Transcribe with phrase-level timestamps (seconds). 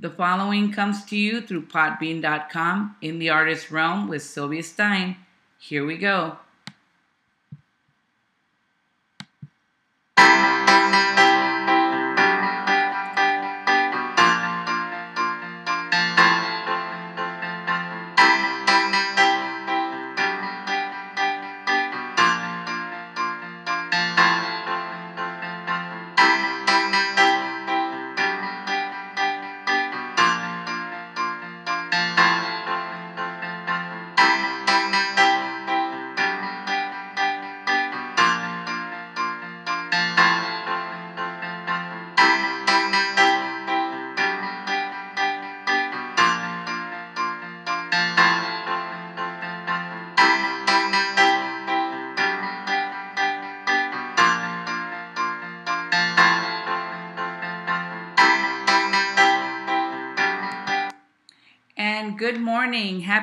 [0.00, 5.16] The following comes to you through podbean.com in the artist realm with Sylvia Stein.
[5.58, 6.38] Here we go.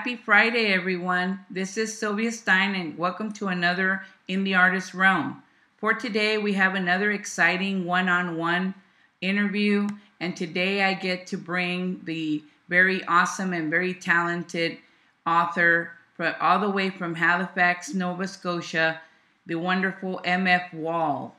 [0.07, 1.41] Happy Friday, everyone.
[1.49, 5.43] This is Sylvia Stein, and welcome to another In the Artist Realm.
[5.75, 8.73] For today, we have another exciting one on one
[9.19, 9.89] interview,
[10.21, 14.77] and today I get to bring the very awesome and very talented
[15.25, 15.91] author
[16.39, 19.01] all the way from Halifax, Nova Scotia,
[19.45, 21.35] the wonderful MF Wahl.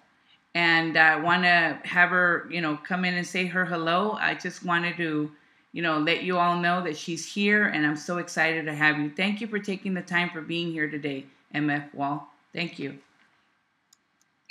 [0.54, 4.18] And I want to have her, you know, come in and say her hello.
[4.20, 5.30] I just wanted to
[5.78, 8.98] you know, let you all know that she's here, and I'm so excited to have
[8.98, 9.12] you.
[9.16, 12.28] Thank you for taking the time for being here today, MF Wahl.
[12.52, 12.98] Thank you.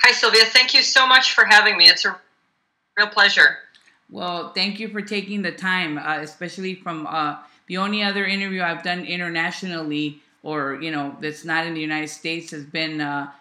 [0.04, 0.46] Hi, Sylvia.
[0.46, 1.90] Thank you so much for having me.
[1.90, 2.18] It's a
[2.98, 3.58] real pleasure.
[4.10, 8.62] Well, thank you for taking the time, uh, especially from uh, the only other interview
[8.62, 13.32] I've done internationally, or you know, that's not in the United States, has been uh,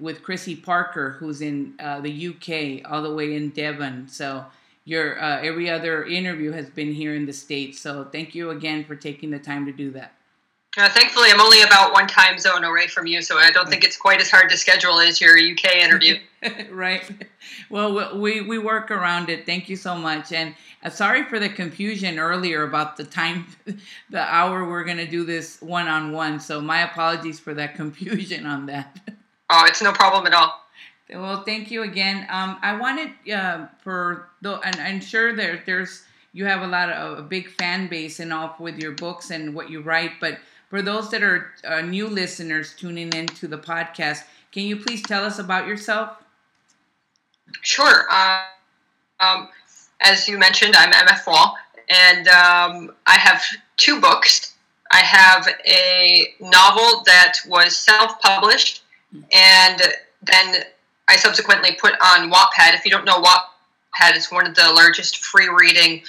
[0.00, 4.06] with Chrissy Parker, who's in uh, the UK, all the way in Devon.
[4.06, 4.44] So
[4.84, 7.80] your uh, every other interview has been here in the states.
[7.80, 10.12] So thank you again for taking the time to do that.
[10.78, 13.84] Uh, thankfully, I'm only about one time zone away from you, so I don't think
[13.84, 16.16] it's quite as hard to schedule as your UK interview.
[16.70, 17.02] right.
[17.68, 19.44] Well, we we work around it.
[19.44, 23.46] Thank you so much, and uh, sorry for the confusion earlier about the time,
[24.10, 26.40] the hour we're gonna do this one on one.
[26.40, 28.98] So my apologies for that confusion on that.
[29.54, 30.61] Oh, it's no problem at all.
[31.14, 32.26] Well, thank you again.
[32.30, 36.90] Um, I wanted uh, for though, and I'm sure there there's you have a lot
[36.90, 40.12] of a big fan base and all with your books and what you write.
[40.20, 40.38] But
[40.70, 45.24] for those that are uh, new listeners tuning into the podcast, can you please tell
[45.24, 46.16] us about yourself?
[47.60, 48.06] Sure.
[48.10, 48.44] Uh,
[49.20, 49.48] um,
[50.00, 51.56] as you mentioned, I'm MF Wahl,
[51.88, 53.42] and um, I have
[53.76, 54.54] two books.
[54.90, 58.82] I have a novel that was self-published,
[59.30, 59.80] and
[60.22, 60.64] then
[61.08, 62.74] I subsequently put on Wattpad.
[62.74, 66.02] If you don't know Wattpad, it's one of the largest free reading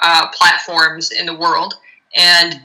[0.00, 1.74] uh, platforms in the world,
[2.16, 2.60] and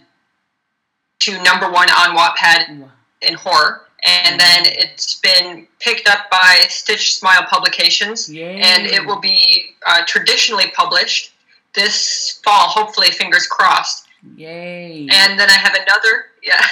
[1.19, 2.89] to number one on Wattpad
[3.21, 3.81] in horror.
[4.05, 8.61] And then it's been picked up by Stitch Smile Publications, Yay.
[8.61, 11.31] and it will be uh, traditionally published
[11.73, 14.07] this fall, hopefully, fingers crossed.
[14.35, 15.07] Yay!
[15.11, 16.65] And then I have another, yeah.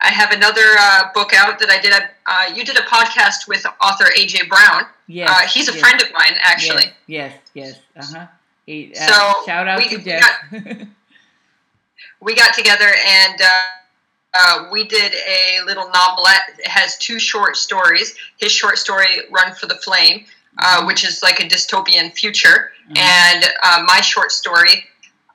[0.00, 1.92] I have another uh, book out that I did.
[1.92, 4.84] A, uh, you did a podcast with author AJ Brown.
[5.06, 5.80] Yes, uh, he's a yes.
[5.80, 6.84] friend of mine, actually.
[7.06, 8.14] Yes, yes, yes.
[8.14, 8.26] Uh huh.
[8.94, 10.52] So, shout out we- to we Jeff.
[12.20, 13.46] We got together and uh,
[14.34, 16.58] uh, we did a little novelette.
[16.58, 18.14] It has two short stories.
[18.38, 20.24] His short story, "Run for the Flame,"
[20.58, 22.98] uh, which is like a dystopian future, Mhm.
[22.98, 24.86] and uh, my short story,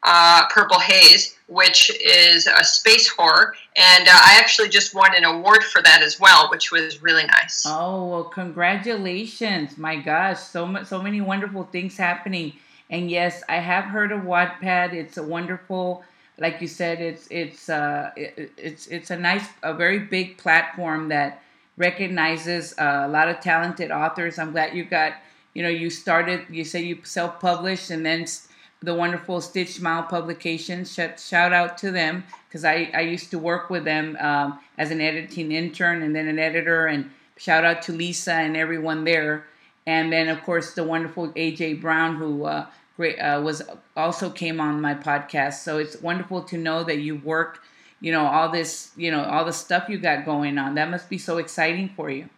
[0.04, 3.54] uh, "Purple Haze," which is a space horror.
[3.76, 7.26] And uh, I actually just won an award for that as well, which was really
[7.26, 7.64] nice.
[7.66, 9.78] Oh well, congratulations!
[9.78, 12.54] My gosh, so much, so many wonderful things happening.
[12.90, 14.94] And yes, I have heard of Wattpad.
[14.94, 16.04] It's a wonderful,
[16.38, 21.10] like you said, it's it's uh it, it's it's a nice, a very big platform
[21.10, 21.42] that
[21.78, 24.40] recognizes uh, a lot of talented authors.
[24.40, 25.14] I'm glad you got,
[25.54, 26.46] you know, you started.
[26.50, 28.48] You say you self-published, and then s-
[28.82, 30.94] the wonderful Stitch Smile Publications.
[30.94, 34.92] Shout, shout out to them because I, I used to work with them um, as
[34.92, 36.88] an editing intern and then an editor.
[36.88, 39.46] And shout out to Lisa and everyone there.
[39.86, 42.66] And then of course the wonderful AJ Brown who uh,
[42.98, 43.62] great uh, was
[43.96, 45.56] also came on my podcast.
[45.64, 47.60] So it's wonderful to know that you worked,
[48.00, 50.76] you know, all this, you know, all the stuff you got going on.
[50.76, 52.30] That must be so exciting for you.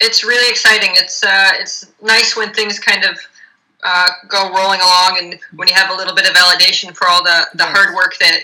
[0.00, 0.90] it's really exciting.
[0.94, 3.18] It's uh, it's nice when things kind of
[3.82, 7.22] uh, go rolling along, and when you have a little bit of validation for all
[7.22, 7.76] the, the Yes.
[7.76, 8.40] hard work that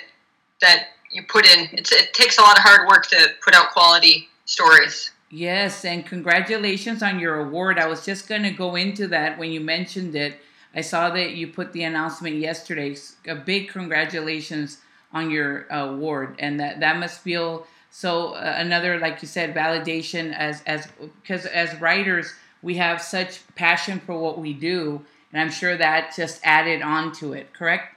[0.61, 1.69] that you put in.
[1.73, 5.13] It's, it takes a lot of hard work to put out quality stories.
[5.31, 7.79] Yes, and congratulations on your award.
[7.79, 10.41] I was just going to go into that when you mentioned it.
[10.75, 12.97] I saw that you put the announcement yesterday.
[13.27, 14.79] A big congratulations
[15.13, 18.33] on your award, and that that must feel so.
[18.35, 20.89] Uh, another, like you said, validation as as
[21.23, 22.33] because as writers
[22.63, 27.13] we have such passion for what we do, and I'm sure that just added on
[27.15, 27.53] to it.
[27.53, 27.95] Correct?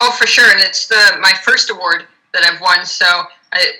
[0.00, 2.84] Oh, for sure, and it's the my first award that I've won.
[2.84, 3.06] So
[3.52, 3.72] I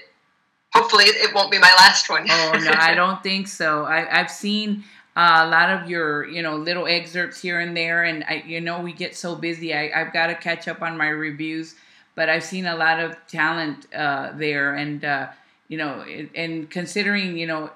[0.73, 2.27] hopefully it won't be my last one.
[2.31, 3.85] oh no, I don't think so.
[3.85, 4.85] I, I've seen
[5.17, 8.61] uh, a lot of your you know little excerpts here and there, and I you
[8.61, 9.75] know we get so busy.
[9.75, 11.75] I, I've got to catch up on my reviews,
[12.15, 15.29] but I've seen a lot of talent uh, there, and uh,
[15.69, 16.05] you know,
[16.35, 17.71] and considering you know,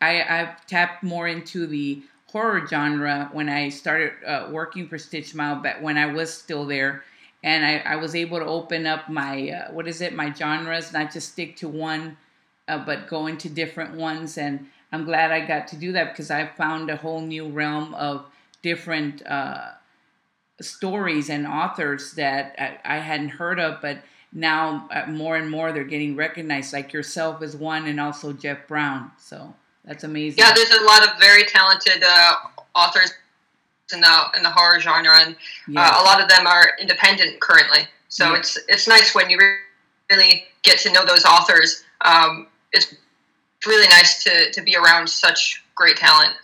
[0.00, 2.02] I I've tapped more into the
[2.36, 6.66] horror genre when I started uh, working for Stitch Smile, but when I was still
[6.66, 7.02] there
[7.42, 10.92] and I, I, was able to open up my uh, what is it my genres
[10.92, 12.18] not just stick to one
[12.68, 14.38] uh, but go into different ones.
[14.38, 17.94] And I'm glad I got to do that because I found a whole new realm
[17.94, 18.26] of
[18.62, 19.68] different uh,
[20.60, 23.98] stories and authors that I, I, hadn't heard of, but
[24.32, 28.66] now uh, more and more they're getting recognized, like yourself as one, and also Jeff
[28.66, 29.12] Brown.
[29.18, 29.54] So
[29.86, 30.38] that's amazing.
[30.38, 32.34] Yeah, there's a lot of very talented uh,
[32.74, 33.12] authors
[33.92, 35.36] in the in the horror genre, and
[35.76, 37.86] uh, a lot of them are independent currently.
[38.08, 38.38] So yeah.
[38.38, 39.38] it's it's nice when you
[40.10, 41.84] really get to know those authors.
[42.02, 42.94] Um, it's
[43.66, 46.34] really nice to, to be around such great talent.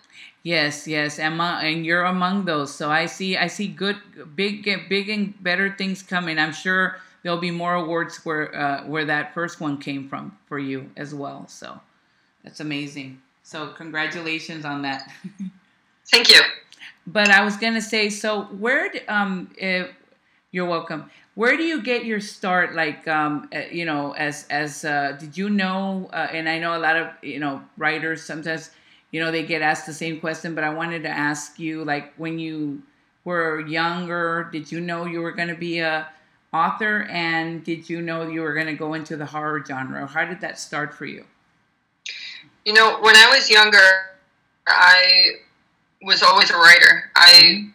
[0.44, 2.74] Yes, yes, Emma, and you're among those.
[2.74, 3.96] So I see, I see good,
[4.34, 6.38] big, big and better things coming.
[6.38, 10.58] I'm sure there'll be more awards where uh, where that first one came from for
[10.58, 11.46] you as well.
[11.46, 11.80] So
[12.42, 13.20] that's amazing.
[13.52, 15.08] So congratulations on that.
[16.06, 16.40] Thank you.
[17.06, 19.90] But I was gonna say, so where, um, if,
[20.52, 24.84] you're welcome where do you get your start like um, uh, you know as as
[24.84, 28.70] uh, did you know uh, and i know a lot of you know writers sometimes
[29.10, 32.12] you know they get asked the same question but i wanted to ask you like
[32.16, 32.82] when you
[33.24, 36.06] were younger did you know you were going to be a
[36.52, 40.24] author and did you know you were going to go into the horror genre how
[40.24, 41.24] did that start for you
[42.64, 43.78] you know when i was younger
[44.66, 45.32] i
[46.02, 47.68] was always a writer i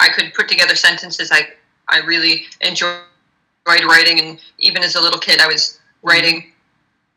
[0.00, 1.58] i could put together sentences like
[1.88, 3.00] I really enjoyed
[3.66, 6.52] writing, and even as a little kid, I was writing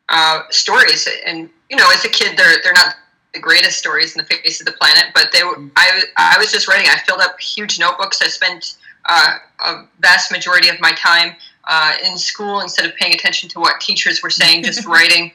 [0.09, 1.07] uh, stories.
[1.25, 2.95] And you know, as a kid, they're they're not
[3.33, 5.55] the greatest stories in the face of the planet, but they were.
[5.75, 6.87] I I was just writing.
[6.89, 8.21] I filled up huge notebooks.
[8.21, 11.35] I spent uh, a vast majority of my time
[11.65, 15.31] uh, in school instead of paying attention to what teachers were saying, just writing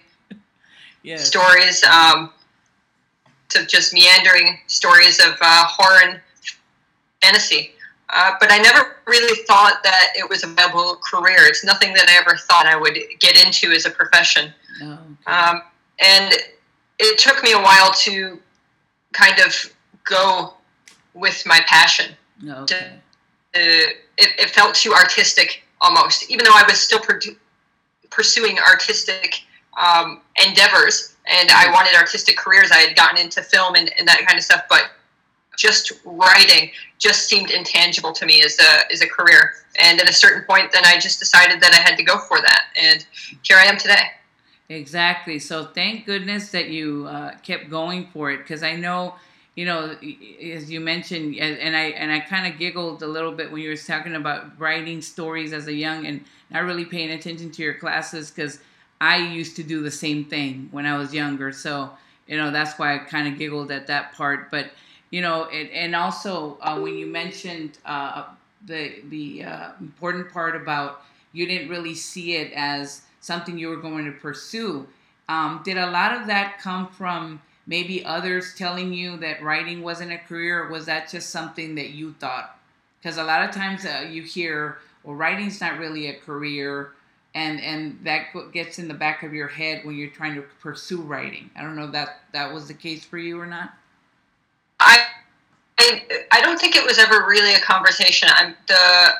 [1.02, 1.26] yes.
[1.26, 1.82] stories.
[1.84, 2.32] Um,
[3.50, 6.20] to just meandering stories of uh, horror and
[7.20, 7.72] fantasy.
[8.08, 11.38] Uh, but I never really thought that it was a viable career.
[11.40, 14.52] It's nothing that I ever thought I would get into as a profession.
[14.82, 14.98] Oh,
[15.28, 15.32] okay.
[15.32, 15.62] um,
[16.00, 16.34] and
[16.98, 18.40] it took me a while to
[19.12, 19.54] kind of
[20.04, 20.54] go
[21.14, 22.14] with my passion.
[22.48, 22.92] Oh, okay.
[23.54, 27.20] Uh, it, it, felt too artistic almost, even though I was still per-
[28.10, 29.42] pursuing artistic
[29.78, 32.70] um, endeavors and I wanted artistic careers.
[32.72, 34.90] I had gotten into film and, and that kind of stuff, but
[35.56, 39.52] just writing just seemed intangible to me as a as a career.
[39.78, 42.40] And at a certain point, then I just decided that I had to go for
[42.40, 43.06] that, and
[43.42, 44.10] here I am today.
[44.68, 45.38] Exactly.
[45.38, 49.16] So thank goodness that you uh, kept going for it, because I know,
[49.54, 49.96] you know,
[50.42, 53.68] as you mentioned, and I and I kind of giggled a little bit when you
[53.68, 57.74] were talking about writing stories as a young and not really paying attention to your
[57.74, 58.60] classes, because
[59.00, 61.52] I used to do the same thing when I was younger.
[61.52, 61.90] So
[62.26, 64.70] you know that's why I kind of giggled at that part, but
[65.10, 68.24] you know, and, and also uh, when you mentioned uh,
[68.66, 71.02] the the uh, important part about
[71.32, 74.86] you didn't really see it as something you were going to pursue.
[75.28, 80.12] Um, did a lot of that come from maybe others telling you that writing wasn't
[80.12, 82.58] a career, or was that just something that you thought?
[83.00, 86.92] Because a lot of times uh, you hear, well, writing's not really a career,
[87.34, 91.00] and and that gets in the back of your head when you're trying to pursue
[91.00, 91.50] writing.
[91.56, 93.70] I don't know if that that was the case for you or not.
[94.80, 94.98] I,
[95.78, 98.28] I, I don't think it was ever really a conversation.
[98.34, 99.12] I'm the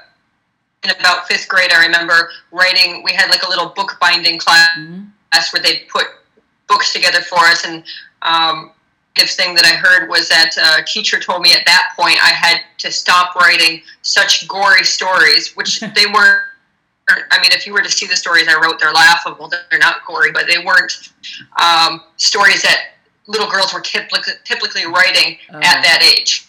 [0.83, 1.71] in about fifth grade.
[1.73, 3.03] I remember writing.
[3.05, 5.05] We had like a little book binding class mm-hmm.
[5.53, 6.07] where they put
[6.69, 7.85] books together for us, and
[8.23, 8.73] um,
[9.17, 12.31] the thing that I heard was that a teacher told me at that point I
[12.31, 16.43] had to stop writing such gory stories, which they weren't.
[17.31, 19.49] I mean, if you were to see the stories I wrote, they're laughable.
[19.49, 21.13] They're not gory, but they weren't
[21.61, 22.93] um, stories that
[23.27, 25.57] little girls were typically, typically writing oh.
[25.57, 26.47] at that age.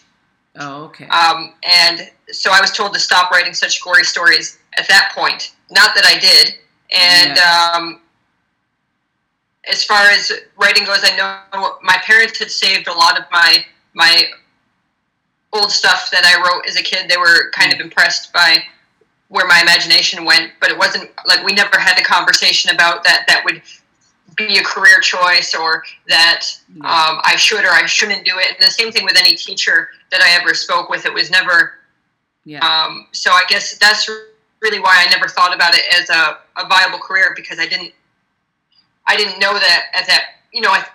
[0.56, 1.06] Oh, okay.
[1.06, 5.54] Um, and so I was told to stop writing such gory stories at that point.
[5.70, 6.58] Not that I did.
[6.92, 7.72] And yeah.
[7.74, 8.00] um,
[9.70, 13.64] as far as writing goes, I know my parents had saved a lot of my
[13.94, 14.24] my
[15.52, 17.08] old stuff that I wrote as a kid.
[17.08, 18.62] They were kind of impressed by
[19.32, 23.24] where my imagination went, but it wasn't like we never had a conversation about that.
[23.26, 23.62] That would
[24.36, 26.44] be a career choice or that
[26.76, 28.48] um, I should or I shouldn't do it.
[28.50, 31.06] And the same thing with any teacher that I ever spoke with.
[31.06, 31.78] It was never.
[32.44, 32.58] Yeah.
[32.58, 34.06] Um, so I guess that's
[34.60, 37.92] really why I never thought about it as a, a viable career because I didn't.
[39.06, 40.90] I didn't know that at that you know at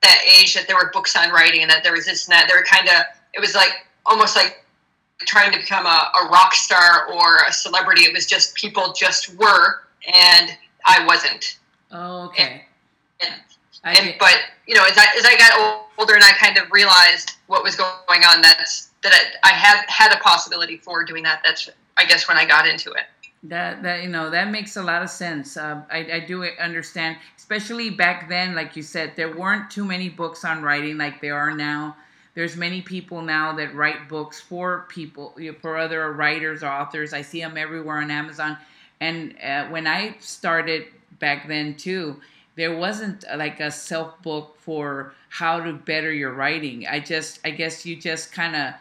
[0.00, 2.48] that age that there were books on writing and that there was this and that.
[2.48, 3.04] There were kind of
[3.34, 4.64] it was like almost like
[5.20, 8.02] trying to become a, a rock star or a celebrity.
[8.02, 10.50] It was just people just were, and
[10.84, 11.58] I wasn't.
[11.90, 12.64] Oh, okay.
[13.20, 13.34] And,
[13.84, 16.70] and, and but you know, as I as I got older and I kind of
[16.70, 19.12] realized what was going on, that's that
[19.44, 21.40] I, I had had a possibility for doing that.
[21.44, 23.04] That's I guess when I got into it.
[23.44, 25.56] That that you know that makes a lot of sense.
[25.56, 30.08] Uh, I I do understand, especially back then, like you said, there weren't too many
[30.08, 31.96] books on writing like there are now
[32.36, 37.12] there's many people now that write books for people for other writers authors.
[37.12, 38.58] I see them everywhere on amazon.
[39.00, 40.84] And uh, when i started
[41.18, 42.20] back then too
[42.54, 46.86] there wasn't uh, like a self book for how to better your writing.
[46.86, 48.74] I just i guess you just kind of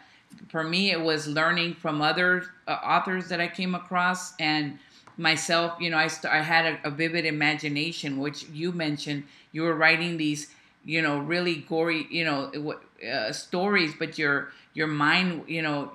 [0.50, 4.78] for me it was learning from other uh, authors that i came across and
[5.18, 9.24] myself you know i, st- I had a, a vivid imagination which you mentioned.
[9.54, 10.54] You were writing these
[10.86, 12.76] you know really gory you know
[13.12, 15.92] uh, stories but your your mind you know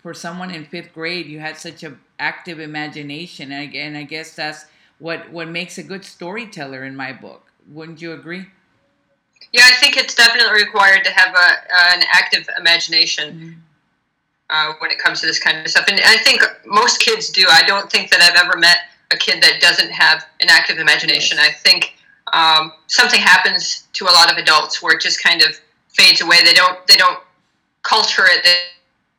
[0.00, 4.34] for someone in fifth grade you had such a active imagination and again i guess
[4.34, 4.66] that's
[4.98, 7.50] what what makes a good storyteller in my book.
[7.68, 8.46] Wouldn't you agree?
[9.52, 13.52] Yeah i think it's definitely required to have a, an active imagination mm-hmm.
[14.50, 17.44] uh, when it comes to this kind of stuff and i think most kids do.
[17.50, 18.78] I don't think that i've ever met
[19.10, 21.38] a kid that doesn't have an active imagination.
[21.38, 21.94] I think
[22.32, 26.38] um, something happens to a lot of adults where it just kind of fades away.
[26.44, 27.18] They don't they don't
[27.82, 28.42] culture it.
[28.44, 28.56] They,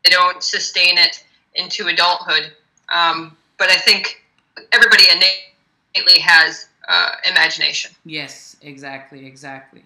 [0.04, 1.24] they don't sustain it
[1.56, 2.52] into adulthood.
[2.94, 4.24] Um, but I think
[4.72, 7.92] everybody innately has uh, imagination.
[8.06, 9.84] Yes, exactly, exactly.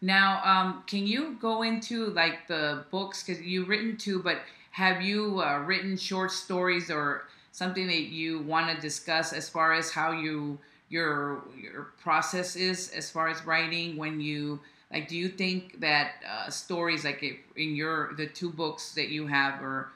[0.00, 4.38] Now, um, can you go into like the books because you've written two, but
[4.72, 9.74] have you uh, written short stories or something that you want to discuss as far
[9.74, 10.58] as how you
[10.92, 14.60] your your process is as far as writing when you
[14.92, 17.22] like do you think that uh, stories like
[17.56, 19.92] in your the two books that you have or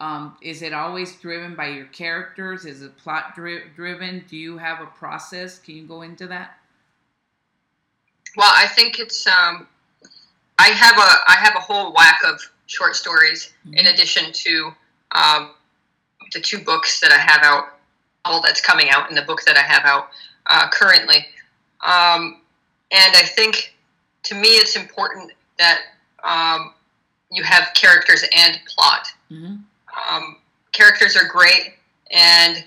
[0.00, 2.64] um, is it always driven by your characters?
[2.64, 4.24] Is it plot dri- driven?
[4.30, 5.58] Do you have a process?
[5.58, 6.56] Can you go into that?
[8.36, 9.66] Well i think it's um,
[10.58, 13.78] i have a i have a whole whack of short stories mm-hmm.
[13.78, 14.72] in addition to
[15.12, 15.50] um,
[16.32, 17.78] the two books that i have out
[18.24, 20.10] all that's coming out and the book that i have out
[20.46, 21.26] uh, currently.
[21.84, 22.40] Um,
[22.92, 23.74] and I think
[24.24, 25.80] to me, it's important that
[26.22, 26.74] um,
[27.30, 29.06] you have characters and plot.
[29.30, 29.56] Mm-hmm.
[30.14, 30.36] Um,
[30.72, 31.74] characters are great,
[32.10, 32.64] and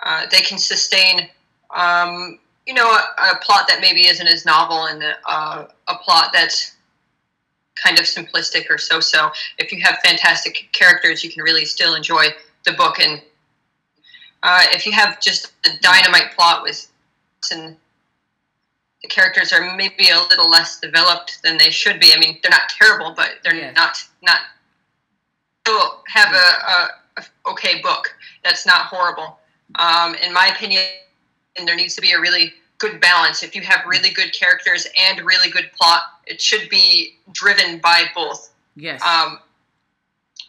[0.00, 1.28] uh, they can sustain,
[1.74, 6.30] um, you know, a, a, plot that maybe isn't as novel and uh, a plot
[6.32, 6.76] that's
[7.82, 9.30] kind of simplistic or so-so.
[9.58, 12.26] If you have fantastic characters, you can really still enjoy
[12.64, 12.98] the book.
[13.00, 13.20] And
[14.42, 16.90] uh, if you have just a dynamite plot with
[17.50, 17.76] and
[19.02, 22.12] the characters are maybe a little less developed than they should be.
[22.14, 23.76] I mean, they're not terrible, but they're yes.
[23.76, 24.40] not not.
[25.66, 29.38] Still have a, a, okay book that's not horrible.
[29.74, 30.82] Um, in my opinion,
[31.56, 33.42] and there needs to be a really good balance.
[33.42, 38.04] If you have really good characters and really good plot, it should be driven by
[38.14, 38.52] both.
[38.76, 39.02] Yes.
[39.02, 39.40] Um,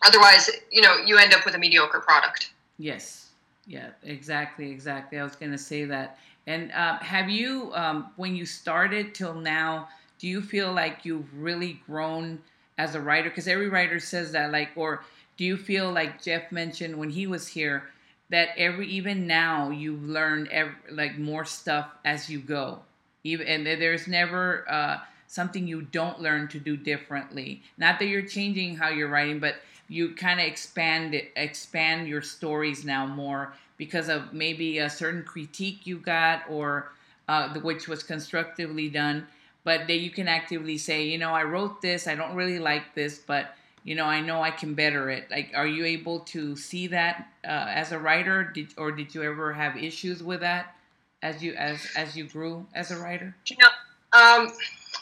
[0.04, 2.52] otherwise, you know, you end up with a mediocre product.
[2.78, 3.30] Yes.
[3.66, 3.90] Yeah.
[4.04, 4.72] Exactly.
[4.72, 5.20] Exactly.
[5.20, 6.18] I was going to say that
[6.50, 9.88] and uh, have you, um, when you started till now,
[10.18, 12.42] do you feel like you've really grown
[12.80, 13.30] as a writer?
[13.30, 15.04] Because every writer says that, like, or
[15.38, 17.84] do you feel like Jeff mentioned when he was here
[18.32, 22.80] that every even now you learn every, like more stuff as you go,
[23.24, 27.62] even and there's never uh, something you don't learn to do differently.
[27.78, 32.24] Not that you're changing how you're writing, but you kind of expand it, expand your
[32.24, 36.92] stories now more because of maybe a certain critique you got or
[37.28, 39.26] uh, which was constructively done.
[39.64, 42.96] But that you can actively say you know i wrote this i don't really like
[42.96, 45.30] this but you know i know i can better it.
[45.30, 48.44] Like are you able to see that uh, as a writer?
[48.44, 50.76] Did, or did you ever have issues with that
[51.22, 53.36] as you as as you grew as a writer?
[53.48, 53.70] You know
[54.14, 54.54] um,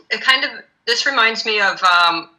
[0.10, 0.52] it kind of
[0.86, 2.30] this reminds me of um,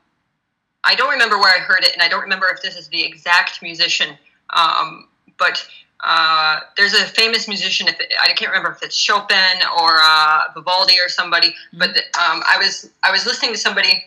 [0.85, 3.03] i don't remember where i heard it and i don't remember if this is the
[3.03, 4.17] exact musician
[4.55, 5.67] um, but
[6.05, 7.89] uh, there's a famous musician.
[7.89, 12.43] If it, I can't remember if it's Chopin or uh, Vivaldi or somebody, but um,
[12.47, 14.05] I was I was listening to somebody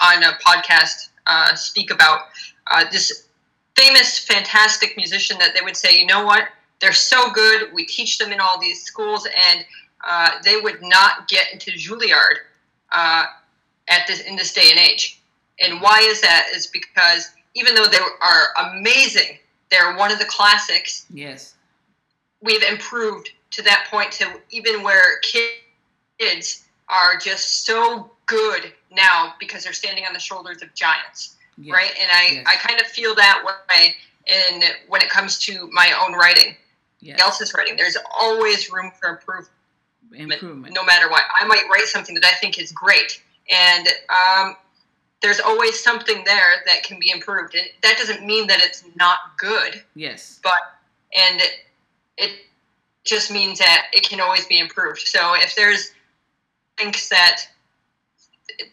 [0.00, 2.20] on a podcast uh, speak about
[2.70, 3.26] uh, this
[3.76, 6.48] famous, fantastic musician that they would say, you know what,
[6.80, 7.72] they're so good.
[7.72, 9.64] We teach them in all these schools, and
[10.06, 12.36] uh, they would not get into Juilliard
[12.92, 15.20] at this in this day and age.
[15.60, 16.48] And why is that?
[16.54, 19.38] Is because even though they are amazing,
[19.72, 21.06] they're one of the classics.
[21.12, 21.54] Yes,
[22.42, 29.64] we've improved to that point to even where kids are just so good now because
[29.64, 31.72] they're standing on the shoulders of giants, yes.
[31.72, 31.92] right?
[32.00, 32.46] And I, yes.
[32.48, 33.94] I kind of feel that way
[34.26, 36.56] in when it comes to my own writing,
[37.00, 37.20] yes.
[37.20, 37.76] else's writing.
[37.76, 39.50] There's always room for improvement,
[40.12, 41.24] improvement, no matter what.
[41.40, 44.56] I might write something that I think is great, and um,
[45.22, 49.18] there's always something there that can be improved, and that doesn't mean that it's not
[49.38, 49.82] good.
[49.94, 50.52] Yes, but
[51.16, 51.52] and it,
[52.18, 52.30] it
[53.04, 55.00] just means that it can always be improved.
[55.00, 55.92] So if there's
[56.76, 57.42] thinks that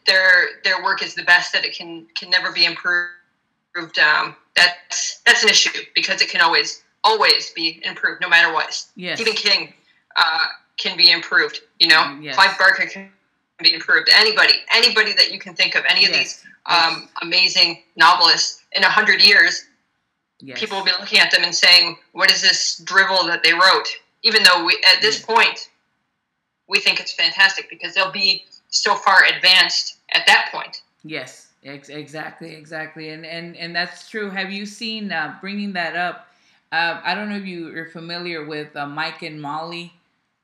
[0.05, 5.21] their their work is the best that it can can never be improved um, that's
[5.25, 9.19] that's an issue because it can always always be improved no matter what yes.
[9.19, 9.73] stephen king
[10.15, 10.45] uh,
[10.77, 12.35] can be improved you know mm, yes.
[12.35, 13.09] clive barker can
[13.59, 16.41] be improved anybody anybody that you can think of any of yes.
[16.41, 19.65] these um, amazing novelists in a hundred years
[20.55, 23.87] people will be looking at them and saying what is this drivel that they wrote
[24.23, 25.69] even though we at this point
[26.69, 30.83] we think it's fantastic because they'll be so far advanced at that point.
[31.03, 34.29] Yes, ex- exactly, exactly, and and and that's true.
[34.29, 36.27] Have you seen uh, bringing that up?
[36.71, 39.91] Uh, I don't know if you are familiar with uh, Mike and Molly,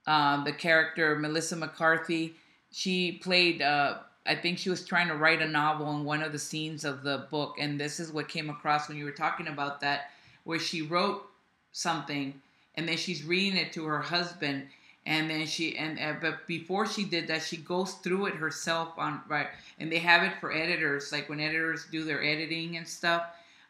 [0.07, 2.35] uh, the character Melissa McCarthy.
[2.75, 3.61] She played.
[3.61, 6.83] Uh, I think she was trying to write a novel in one of the scenes
[6.83, 10.11] of the book, and this is what came across when you were talking about that,
[10.43, 11.23] where she wrote
[11.71, 12.41] something
[12.75, 14.67] and then she's reading it to her husband
[15.05, 18.93] and then she and uh, but before she did that she goes through it herself
[18.97, 19.47] on right
[19.79, 23.23] and they have it for editors like when editors do their editing and stuff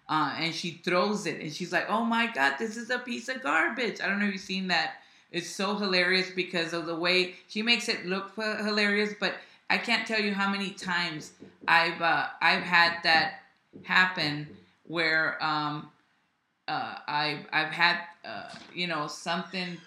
[0.08, 3.28] uh, and she throws it and she's like oh my god this is a piece
[3.28, 4.98] of garbage i don't know if you've seen that
[5.36, 9.36] it's so hilarious because of the way she makes it look hilarious but
[9.70, 11.34] i can't tell you how many times
[11.68, 13.42] i've uh, i've had that
[13.84, 14.48] happen
[14.88, 15.92] where um,
[16.68, 19.78] uh, I've I've had uh, you know something.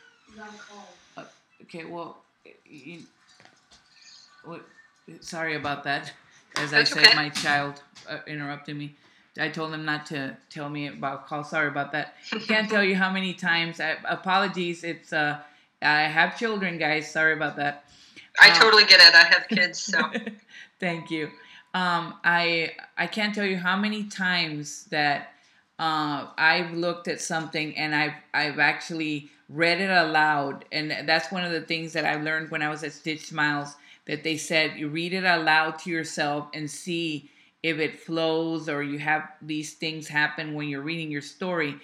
[1.17, 1.25] Uh,
[1.63, 2.19] okay, well,
[2.65, 3.03] you,
[5.21, 6.13] sorry about that.
[6.57, 7.17] As I said, okay.
[7.17, 8.95] my child uh, interrupted me.
[9.38, 11.44] I told him not to tell me about call.
[11.44, 12.14] Sorry about that.
[12.46, 13.81] Can't tell you how many times.
[13.81, 14.85] I, apologies.
[14.85, 15.38] It's uh,
[15.81, 17.11] I have children, guys.
[17.11, 17.85] Sorry about that.
[18.40, 19.14] I um, totally get it.
[19.14, 20.01] I have kids, so.
[20.81, 21.27] thank you.
[21.74, 25.35] Um, I I can't tell you how many times that
[25.79, 31.44] uh, I've looked at something and I've I've actually read it aloud, and that's one
[31.44, 33.74] of the things that I learned when I was at Stitch Smiles.
[34.07, 37.31] That they said you read it aloud to yourself and see
[37.62, 41.77] if it flows or you have these things happen when you're reading your story.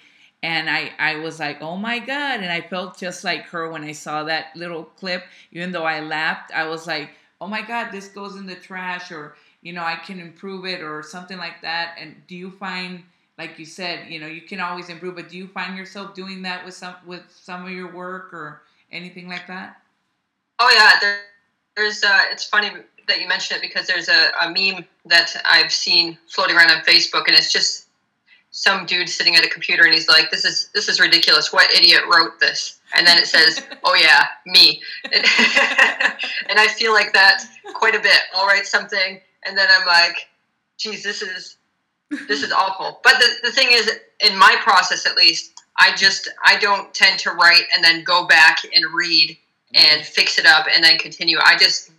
[0.43, 2.41] And I, I was like, oh my God.
[2.41, 5.23] And I felt just like her when I saw that little clip.
[5.51, 7.11] Even though I laughed, I was like,
[7.41, 10.81] oh my God, this goes in the trash, or, you know, I can improve it,
[10.81, 11.97] or something like that.
[11.99, 13.03] And do you find
[13.37, 15.15] like you said, you know, you can always improve.
[15.15, 18.61] But do you find yourself doing that with some with some of your work or
[18.91, 19.81] anything like that?
[20.59, 21.19] Oh yeah, there,
[21.75, 22.03] there's.
[22.03, 22.69] Uh, it's funny
[23.07, 26.81] that you mentioned it because there's a, a meme that I've seen floating around on
[26.83, 27.87] Facebook, and it's just
[28.51, 31.51] some dude sitting at a computer, and he's like, "This is this is ridiculous.
[31.51, 37.13] What idiot wrote this?" And then it says, "Oh yeah, me." and I feel like
[37.13, 38.19] that quite a bit.
[38.33, 40.27] I'll write something, and then I'm like,
[40.77, 41.57] "Geez, this is
[42.27, 42.99] this is awful.
[43.03, 47.19] But the, the thing is, in my process at least, I just I don't tend
[47.19, 49.37] to write and then go back and read
[49.73, 50.11] and mm-hmm.
[50.11, 51.37] fix it up and then continue.
[51.43, 51.91] I just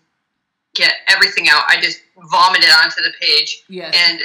[0.77, 1.65] get everything out.
[1.69, 3.65] I just vomit it onto the page.
[3.69, 3.95] Yes.
[4.09, 4.21] And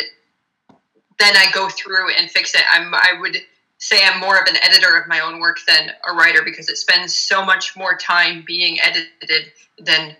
[1.19, 2.61] then I go through and fix it.
[2.71, 3.37] I'm I would
[3.77, 6.77] say I'm more of an editor of my own work than a writer because it
[6.77, 10.15] spends so much more time being edited than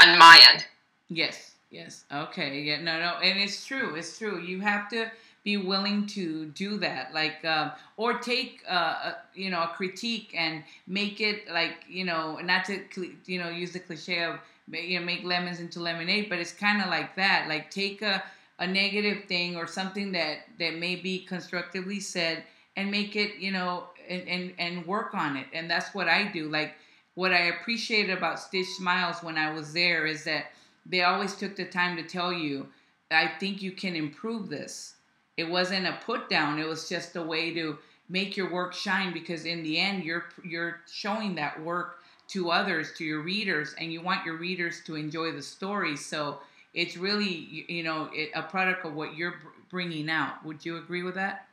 [0.00, 0.66] on my end.
[1.08, 1.52] Yes.
[1.70, 2.04] Yes.
[2.12, 2.60] Okay.
[2.60, 2.80] Yeah.
[2.80, 2.98] No.
[2.98, 3.14] No.
[3.22, 3.94] And it's true.
[3.94, 4.40] It's true.
[4.40, 5.10] You have to
[5.44, 8.74] be willing to do that, like, um, or take, uh,
[9.12, 12.80] a, you know, a critique and make it like, you know, not to,
[13.26, 14.38] you know, use the cliche of,
[14.72, 17.48] you know, make lemons into lemonade, but it's kind of like that.
[17.48, 18.22] Like, take a
[18.58, 22.44] a negative thing or something that that may be constructively said
[22.76, 25.46] and make it, you know, and and, and work on it.
[25.52, 26.48] And that's what I do.
[26.48, 26.74] Like,
[27.14, 30.46] what I appreciated about Stitch Smiles when I was there is that
[30.86, 32.68] they always took the time to tell you,
[33.10, 34.94] I think you can improve this.
[35.36, 39.12] It wasn't a put down, it was just a way to make your work shine
[39.12, 42.01] because in the end you're you're showing that work
[42.32, 45.96] to others, to your readers and you want your readers to enjoy the story.
[45.96, 46.38] So
[46.74, 49.34] it's really you know a product of what you're
[49.70, 50.44] bringing out.
[50.44, 51.46] Would you agree with that?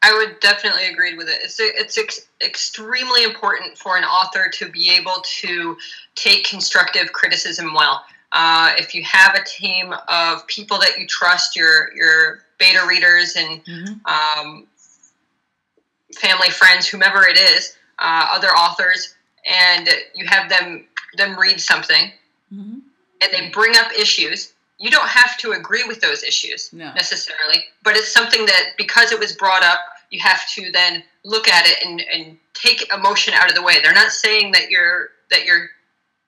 [0.00, 1.38] I would definitely agree with it.
[1.42, 5.76] It's it's ex- extremely important for an author to be able to
[6.14, 8.04] take constructive criticism well.
[8.30, 13.34] Uh, if you have a team of people that you trust, your your beta readers
[13.36, 14.40] and mm-hmm.
[14.40, 14.66] um,
[16.14, 19.14] family, friends, whomever it is, uh, other authors,
[19.46, 22.10] and you have them them read something,
[22.52, 22.78] mm-hmm.
[23.22, 26.92] and they bring up issues you don't have to agree with those issues no.
[26.94, 31.48] necessarily, but it's something that because it was brought up, you have to then look
[31.48, 33.74] at it and, and take emotion out of the way.
[33.82, 35.68] They're not saying that your that your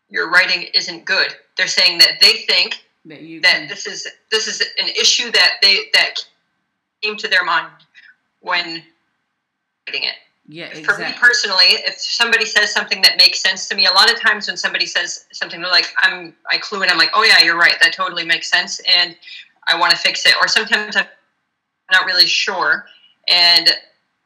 [0.08, 1.34] your writing isn't good.
[1.56, 3.68] They're saying that they think that, that can...
[3.68, 6.16] this is this is an issue that they that
[7.02, 7.70] came to their mind
[8.40, 8.82] when
[9.86, 10.16] writing it.
[10.52, 10.84] Yeah, exactly.
[10.84, 14.20] For me personally, if somebody says something that makes sense to me, a lot of
[14.20, 16.90] times when somebody says something, they're like, "I'm," I clue in.
[16.90, 17.76] I'm like, "Oh yeah, you're right.
[17.80, 19.16] That totally makes sense," and
[19.68, 20.34] I want to fix it.
[20.40, 21.06] Or sometimes I'm
[21.92, 22.86] not really sure,
[23.28, 23.70] and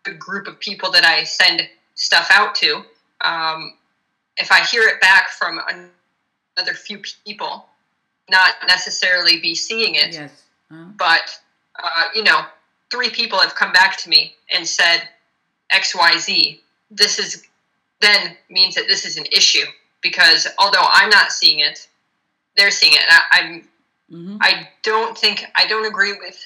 [0.07, 2.85] the group of people that I send stuff out to,
[3.21, 3.77] um,
[4.39, 7.67] if I hear it back from another few people,
[8.31, 10.45] not necessarily be seeing it, yes.
[10.71, 10.87] Uh-huh.
[10.97, 11.39] but
[11.83, 12.47] uh, you know,
[12.91, 15.07] three people have come back to me and said
[15.73, 17.45] XYZ, this is
[18.01, 19.65] then means that this is an issue
[20.03, 21.89] because although I'm not seeing it,
[22.57, 23.01] they're seeing it.
[23.09, 23.69] I, am
[24.11, 24.37] mm-hmm.
[24.41, 26.39] I don't think I don't agree with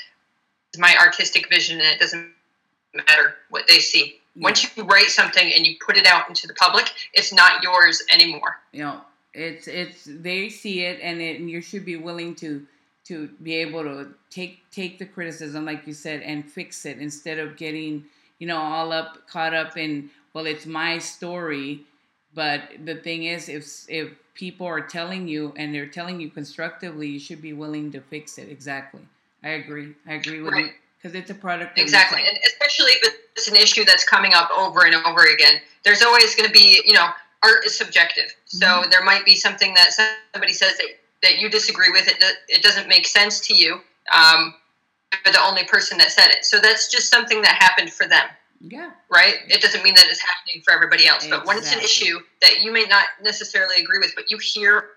[0.79, 2.33] my artistic vision, and it doesn't
[2.95, 4.19] matter what they see.
[4.35, 4.45] Yeah.
[4.45, 8.03] Once you write something and you put it out into the public, it's not yours
[8.13, 8.61] anymore.
[8.73, 9.01] You know,
[9.35, 12.65] it's it's they see it, and, it, and you should be willing to
[13.07, 17.39] to be able to take take the criticism, like you said, and fix it instead
[17.39, 18.05] of getting
[18.39, 21.81] you know, all up caught up in well, it's my story.
[22.35, 27.09] But the thing is, if if people are telling you and they're telling you constructively,
[27.09, 28.49] you should be willing to fix it.
[28.49, 29.01] Exactly.
[29.43, 29.95] I agree.
[30.07, 30.67] I agree with right.
[30.67, 31.79] you because it's a product.
[31.79, 35.61] Exactly, and especially if it's an issue that's coming up over and over again.
[35.85, 37.09] There's always going to be, you know,
[37.43, 38.35] art is subjective.
[38.47, 38.91] So mm-hmm.
[38.91, 39.93] there might be something that
[40.33, 40.87] somebody says that,
[41.23, 42.09] that you disagree with.
[42.09, 43.81] It it doesn't make sense to you.
[44.15, 44.55] Um,
[45.25, 46.45] you're the only person that said it.
[46.45, 48.25] So that's just something that happened for them.
[48.61, 48.91] Yeah.
[49.11, 49.37] Right?
[49.49, 51.25] It doesn't mean that it's happening for everybody else.
[51.25, 51.39] Exactly.
[51.39, 54.91] But when it's an issue that you may not necessarily agree with, but you hear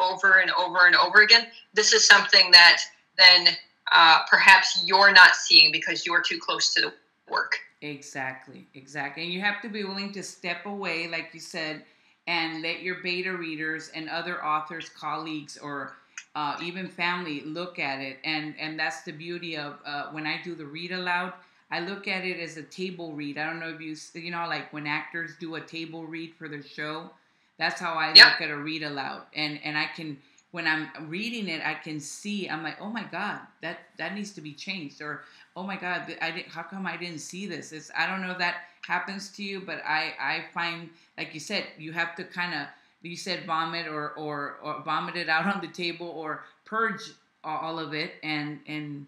[0.00, 2.82] over and over and over again, this is something that
[3.16, 3.48] then
[3.92, 6.92] uh, perhaps you're not seeing because you're too close to the
[7.30, 7.58] work.
[7.80, 8.66] Exactly.
[8.74, 9.22] Exactly.
[9.24, 11.84] And you have to be willing to step away, like you said,
[12.26, 15.94] and let your beta readers and other authors, colleagues, or
[16.34, 18.18] uh, even family look at it.
[18.24, 21.32] And and that's the beauty of uh, when I do the read aloud.
[21.70, 23.36] I look at it as a table read.
[23.36, 26.48] I don't know if you you know like when actors do a table read for
[26.48, 27.10] their show.
[27.58, 28.26] That's how I yep.
[28.32, 30.18] look at a read aloud, and and I can
[30.50, 32.48] when I'm reading it, I can see.
[32.48, 35.22] I'm like, oh my god, that that needs to be changed, or
[35.56, 36.48] oh my god, I didn't.
[36.48, 37.72] How come I didn't see this?
[37.72, 41.40] It's I don't know if that happens to you, but I I find like you
[41.40, 42.66] said, you have to kind of
[43.02, 47.12] you said vomit or, or or vomit it out on the table or purge
[47.44, 49.06] all of it and and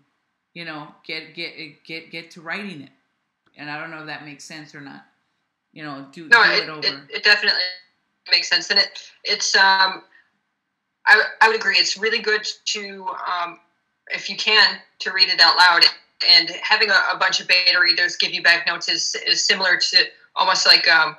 [0.55, 1.53] you know get get
[1.85, 2.91] get get to writing it.
[3.57, 5.05] And i don't know if that makes sense or not.
[5.73, 6.87] You know do, no, do it, it over.
[6.87, 7.61] it, it, definitely
[8.31, 8.71] makes sense.
[8.71, 10.03] And it it's um
[11.07, 11.77] I, I would agree.
[11.77, 13.59] It's really good to um
[14.09, 15.85] if you can to read it out loud.
[16.29, 19.79] And having a, a bunch of beta readers give you back notes is, is similar
[19.79, 20.05] to
[20.37, 21.17] almost like um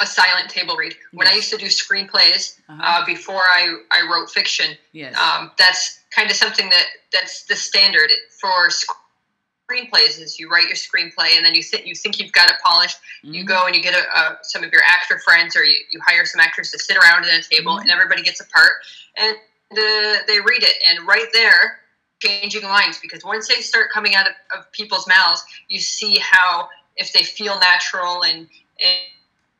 [0.00, 0.94] a silent table read.
[1.12, 1.32] When yes.
[1.32, 2.82] I used to do screenplays uh-huh.
[2.82, 5.16] uh, before I, I wrote fiction, yes.
[5.16, 10.20] um, that's kind of something that that's the standard for screenplays.
[10.20, 12.98] Is you write your screenplay and then you think you think you've got it polished.
[13.24, 13.34] Mm-hmm.
[13.34, 16.00] You go and you get a, a, some of your actor friends or you, you
[16.06, 17.82] hire some actors to sit around at a table mm-hmm.
[17.82, 18.72] and everybody gets a part
[19.16, 19.36] and
[19.70, 21.80] the, they read it and right there
[22.20, 26.68] changing lines because once they start coming out of, of people's mouths, you see how
[26.96, 28.48] if they feel natural and,
[28.80, 28.98] and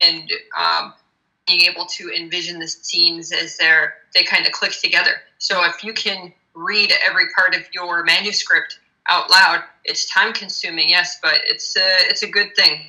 [0.00, 0.94] and um,
[1.46, 5.22] being able to envision the scenes as they're they kind of click together.
[5.38, 10.88] So if you can read every part of your manuscript out loud, it's time consuming,
[10.88, 12.80] yes, but it's a it's a good thing.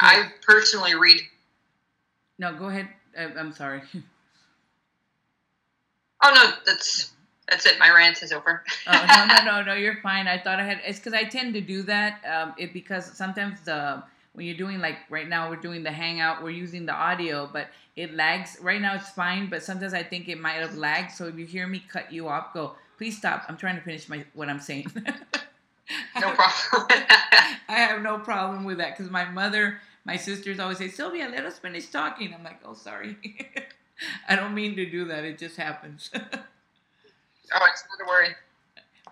[0.00, 1.20] I personally read.
[2.38, 2.88] No, go ahead.
[3.18, 3.82] I'm sorry.
[6.22, 7.12] oh no, that's
[7.48, 7.78] that's it.
[7.78, 8.62] My rant is over.
[8.86, 10.28] oh no no no no, you're fine.
[10.28, 10.80] I thought I had.
[10.86, 12.20] It's because I tend to do that.
[12.24, 14.02] Um, it because sometimes the
[14.32, 17.68] when you're doing like right now we're doing the hangout we're using the audio but
[17.94, 18.56] it lags.
[18.62, 21.12] Right now it's fine but sometimes i think it might have lagged.
[21.12, 23.44] So if you hear me cut you off go please stop.
[23.48, 24.90] I'm trying to finish my what i'm saying.
[26.18, 26.86] No problem.
[27.68, 31.44] I have no problem with that because my mother my sisters always say sylvia let
[31.44, 32.32] us finish talking.
[32.32, 33.16] I'm like oh sorry.
[34.28, 35.24] I don't mean to do that.
[35.24, 36.10] It just happens.
[36.14, 38.34] Oh it's not a worry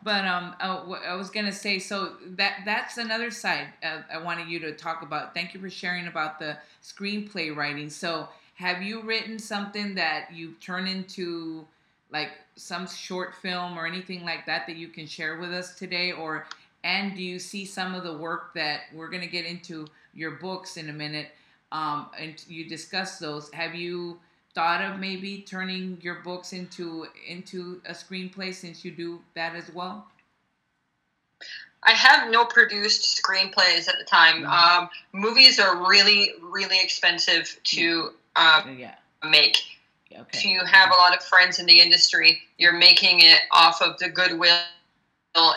[0.03, 4.49] But um, uh, I was gonna say so that that's another side uh, I wanted
[4.49, 5.35] you to talk about.
[5.35, 7.91] Thank you for sharing about the screenplay writing.
[7.91, 11.67] So have you written something that you turn into
[12.13, 16.13] like some short film or anything like that that you can share with us today,
[16.13, 16.47] or
[16.83, 20.77] and do you see some of the work that we're gonna get into your books
[20.77, 21.29] in a minute?
[21.73, 23.51] Um, and you discuss those.
[23.53, 24.19] Have you
[24.55, 29.71] thought of maybe turning your books into into a screenplay since you do that as
[29.73, 30.07] well?
[31.83, 34.43] I have no produced screenplays at the time.
[34.43, 34.83] Mm-hmm.
[34.83, 38.97] Um, movies are really, really expensive to um, yeah.
[39.29, 39.57] make.
[40.13, 40.25] Okay.
[40.35, 43.99] If you have a lot of friends in the industry, you're making it off of
[43.99, 44.59] the goodwill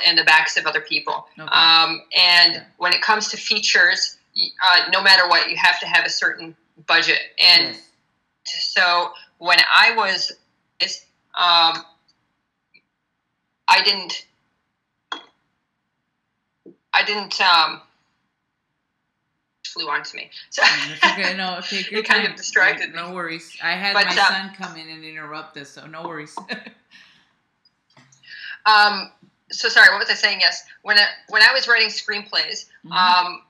[0.05, 1.27] and the backs of other people.
[1.37, 1.41] Okay.
[1.43, 2.63] Um, and yeah.
[2.77, 4.17] when it comes to features,
[4.63, 6.55] uh, no matter what, you have to have a certain
[6.87, 7.19] budget.
[7.43, 7.89] And yes.
[8.45, 10.31] So when I was,
[11.35, 11.83] um,
[13.67, 14.25] I didn't,
[16.93, 17.81] I didn't, um,
[19.73, 20.29] flew onto me.
[20.51, 20.61] So
[21.03, 22.21] okay, no, take your it time.
[22.21, 23.57] kind of distracted no, no worries.
[23.61, 26.35] I had but, my uh, son come in and interrupt us, so no worries.
[28.65, 29.11] um.
[29.51, 29.89] So sorry.
[29.89, 30.39] What was I saying?
[30.39, 30.65] Yes.
[30.81, 32.91] When I, when I was writing screenplays, mm-hmm.
[32.91, 33.43] um,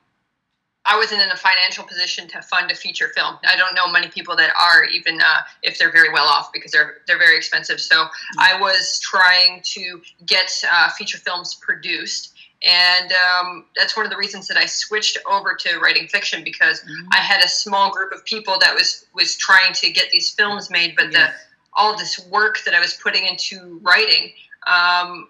[0.85, 3.37] I wasn't in a financial position to fund a feature film.
[3.45, 6.71] I don't know many people that are, even uh, if they're very well off, because
[6.71, 7.79] they're they're very expensive.
[7.79, 8.39] So mm-hmm.
[8.39, 14.17] I was trying to get uh, feature films produced, and um, that's one of the
[14.17, 17.07] reasons that I switched over to writing fiction because mm-hmm.
[17.13, 20.69] I had a small group of people that was was trying to get these films
[20.69, 21.13] made, but yes.
[21.13, 21.33] the
[21.75, 24.33] all this work that I was putting into writing,
[24.67, 25.29] um,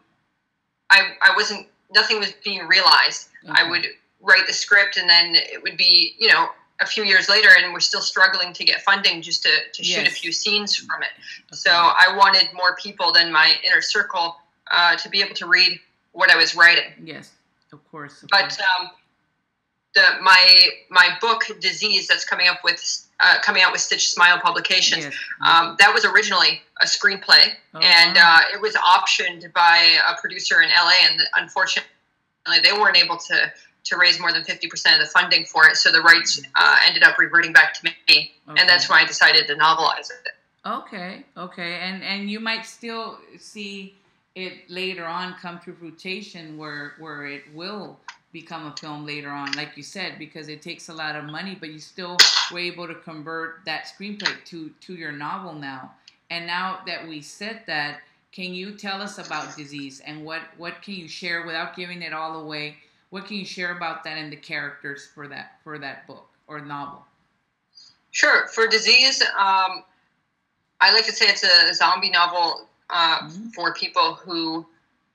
[0.89, 3.30] I I wasn't nothing was being realized.
[3.48, 3.62] Okay.
[3.62, 3.86] I would
[4.24, 6.48] write the script and then it would be you know
[6.82, 10.08] a few years later and we're still struggling to get funding just to, to shoot
[10.08, 11.56] a few scenes from it okay.
[11.56, 14.38] so i wanted more people than my inner circle
[14.72, 15.80] uh, to be able to read
[16.14, 17.32] what i was writing yes
[17.72, 18.60] of course of but course.
[18.60, 18.90] Um,
[19.94, 24.40] the my my book disease that's coming up with uh, coming out with stitch smile
[24.40, 25.16] publications yes.
[25.42, 28.40] um, that was originally a screenplay oh, and wow.
[28.40, 31.88] uh, it was optioned by a producer in la and unfortunately
[32.64, 33.52] they weren't able to
[33.86, 35.76] to raise more than 50% of the funding for it.
[35.76, 37.91] So the rights uh, ended up reverting back to me.
[38.10, 38.32] Okay.
[38.48, 40.30] And that's why I decided to novelize it.
[40.65, 41.24] Okay.
[41.38, 41.80] Okay.
[41.82, 43.96] And, and you might still see
[44.36, 48.00] it later on come to fruition where, where it will
[48.32, 51.56] become a film later on, like you said, because it takes a lot of money,
[51.60, 52.17] but you still
[52.52, 55.93] were able to convert that screenplay to, to your novel now.
[56.32, 58.00] And now that we said that,
[58.32, 62.13] can you tell us about disease and what, what can you share without giving it
[62.13, 62.78] all away?
[63.13, 66.60] What can you share about that and the characters for that for that book or
[66.60, 67.06] novel?
[68.10, 68.47] Sure.
[68.47, 69.84] For disease, um,
[70.82, 73.49] I like to say it's a zombie novel uh, mm-hmm.
[73.49, 74.65] for people who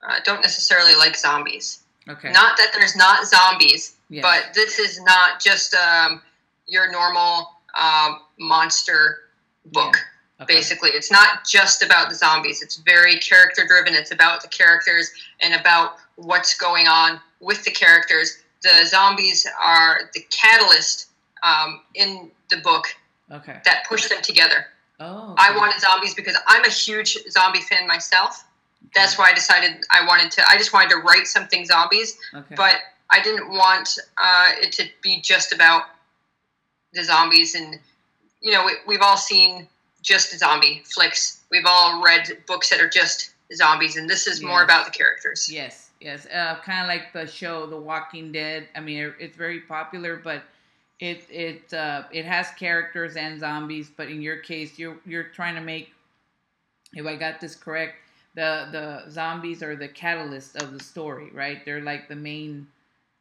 [0.07, 1.83] uh, don't necessarily like zombies.
[2.07, 2.31] Okay.
[2.31, 4.23] Not that there's not zombies, yes.
[4.23, 6.21] but this is not just um,
[6.67, 9.17] your normal um, monster
[9.65, 9.97] book.
[9.97, 10.45] Yeah.
[10.45, 10.55] Okay.
[10.55, 12.61] Basically, it's not just about the zombies.
[12.61, 13.93] It's very character driven.
[13.93, 18.43] It's about the characters and about what's going on with the characters.
[18.61, 21.07] The zombies are the catalyst
[21.43, 22.87] um, in the book
[23.31, 23.59] okay.
[23.65, 24.65] that push them together.
[24.99, 25.35] Oh, okay.
[25.37, 28.43] I wanted zombies because I'm a huge zombie fan myself.
[28.83, 28.91] Okay.
[28.95, 30.43] That's why I decided I wanted to.
[30.49, 32.55] I just wanted to write something zombies, okay.
[32.55, 32.75] but
[33.09, 35.83] I didn't want uh, it to be just about
[36.93, 37.55] the zombies.
[37.55, 37.79] And
[38.41, 39.67] you know, we, we've all seen
[40.01, 41.41] just zombie flicks.
[41.51, 44.47] We've all read books that are just zombies, and this is yes.
[44.47, 45.49] more about the characters.
[45.51, 45.88] Yes.
[45.99, 48.69] Yes, uh, kind of like the show The Walking Dead.
[48.75, 50.43] I mean, it's very popular, but
[50.99, 53.91] it it uh, it has characters and zombies.
[53.95, 55.91] But in your case, you're you're trying to make,
[56.93, 57.95] if I got this correct,
[58.35, 61.65] the the zombies are the catalyst of the story, right?
[61.65, 62.67] They're like the main.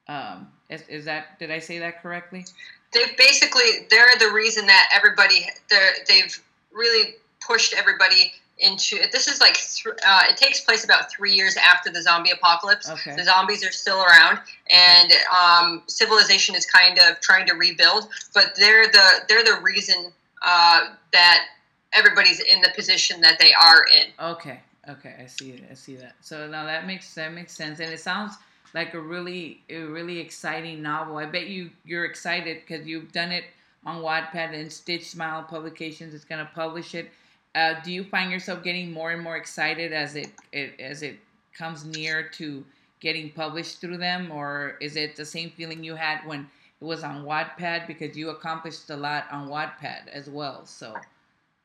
[0.09, 2.45] Um, is, is that did I say that correctly?
[2.93, 9.13] They basically they're the reason that everybody they they've really pushed everybody into it.
[9.13, 12.91] this is like th- uh, it takes place about three years after the zombie apocalypse.
[12.91, 13.15] Okay.
[13.17, 14.39] the zombies are still around
[14.71, 20.13] and um, civilization is kind of trying to rebuild but they're the they're the reason
[20.43, 21.47] uh, that
[21.93, 24.13] everybody's in the position that they are in.
[24.21, 24.61] Okay.
[24.89, 25.15] Okay.
[25.21, 25.65] I see it.
[25.71, 26.15] I see that.
[26.21, 27.81] So now that makes that makes sense.
[27.81, 28.35] And it sounds
[28.75, 31.17] like a really a really exciting novel.
[31.17, 33.45] I bet you you're excited because you've done it
[33.87, 37.11] on wattpad and stitch smile publications is going to publish it
[37.59, 41.17] uh, do you find yourself getting more and more excited as it, it as it
[41.53, 42.65] comes near to
[43.01, 46.41] getting published through them, or is it the same feeling you had when
[46.81, 50.65] it was on Wattpad because you accomplished a lot on Wattpad as well?
[50.67, 50.95] So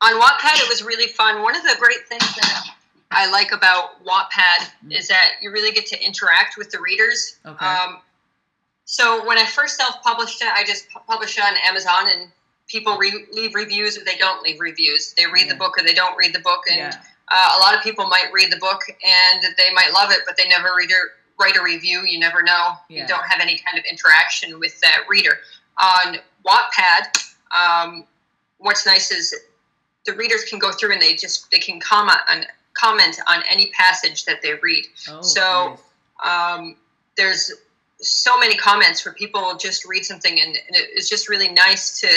[0.00, 1.42] on Wattpad, it was really fun.
[1.42, 2.74] One of the great things that
[3.10, 7.38] I like about Wattpad is that you really get to interact with the readers.
[7.46, 7.66] Okay.
[7.66, 7.98] Um,
[8.84, 12.30] so when I first self-published it, I just published it on Amazon, and
[12.68, 15.14] people re- leave reviews or they don't leave reviews.
[15.14, 15.52] They read yeah.
[15.52, 17.00] the book or they don't read the book, and yeah.
[17.28, 20.36] uh, a lot of people might read the book and they might love it, but
[20.36, 22.02] they never read or write a review.
[22.06, 22.74] You never know.
[22.88, 23.02] Yeah.
[23.02, 25.38] You don't have any kind of interaction with that reader.
[25.80, 27.24] On Wattpad,
[27.56, 28.04] um,
[28.58, 29.34] what's nice is
[30.06, 33.70] the readers can go through and they just they can comment on comment on any
[33.70, 34.84] passage that they read.
[35.08, 35.78] Oh, so
[36.24, 36.58] nice.
[36.58, 36.76] um,
[37.16, 37.52] there's
[38.00, 42.08] so many comments where people just read something and, and it's just really nice to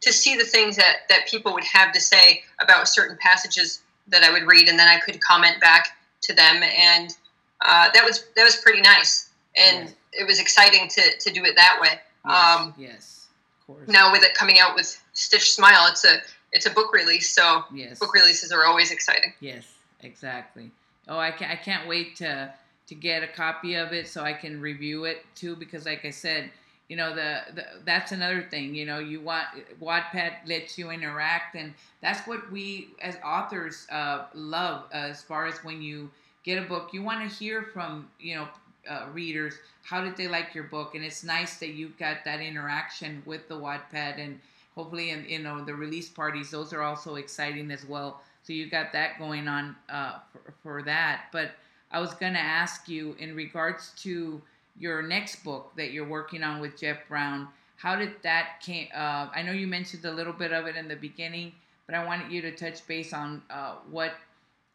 [0.00, 4.22] to see the things that that people would have to say about certain passages that
[4.22, 7.14] I would read and then I could comment back to them and
[7.60, 9.94] uh, that was that was pretty nice and yes.
[10.12, 12.00] it was exciting to to do it that way.
[12.26, 12.60] Yes.
[12.60, 13.26] Um, yes,
[13.60, 13.88] of course.
[13.88, 16.20] Now with it coming out with Stitch Smile, it's a
[16.52, 17.98] it's a book release, so yes.
[17.98, 19.32] book releases are always exciting.
[19.40, 19.66] Yes,
[20.02, 20.70] exactly.
[21.08, 22.52] Oh, I can't I can't wait to
[22.86, 26.10] to get a copy of it so I can review it too because like I
[26.10, 26.50] said,
[26.90, 29.46] you know the, the that's another thing you know you want
[29.80, 31.72] Wattpad lets you interact and
[32.02, 36.10] that's what we as authors uh, love uh, as far as when you
[36.44, 38.48] get a book you want to hear from you know
[38.88, 40.94] uh, readers how did they like your book?
[40.94, 44.38] And it's nice that you got that interaction with the Wattpad and
[44.76, 48.20] hopefully and you know the release parties those are also exciting as well.
[48.42, 51.24] So you got that going on uh, for, for that.
[51.32, 51.52] But
[51.90, 54.40] I was going to ask you in regards to
[54.78, 57.48] your next book that you're working on with Jeff Brown.
[57.76, 58.88] How did that came?
[58.94, 61.52] Uh, I know you mentioned a little bit of it in the beginning,
[61.86, 64.12] but I wanted you to touch base on uh, what,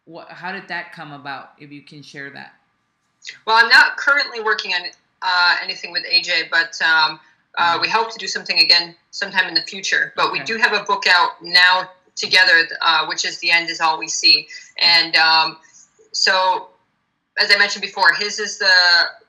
[0.06, 1.52] what, how did that come about?
[1.60, 2.54] If you can share that.
[3.46, 4.82] Well, I'm not currently working on
[5.22, 7.20] uh, anything with AJ, but um,
[7.58, 7.82] uh, mm-hmm.
[7.82, 10.14] we hope to do something again sometime in the future.
[10.16, 10.40] But okay.
[10.40, 13.98] we do have a book out now together, uh, which is "The End Is All
[13.98, 14.48] We See,"
[14.80, 15.58] and um,
[16.12, 16.70] so
[17.38, 18.74] as I mentioned before, his is the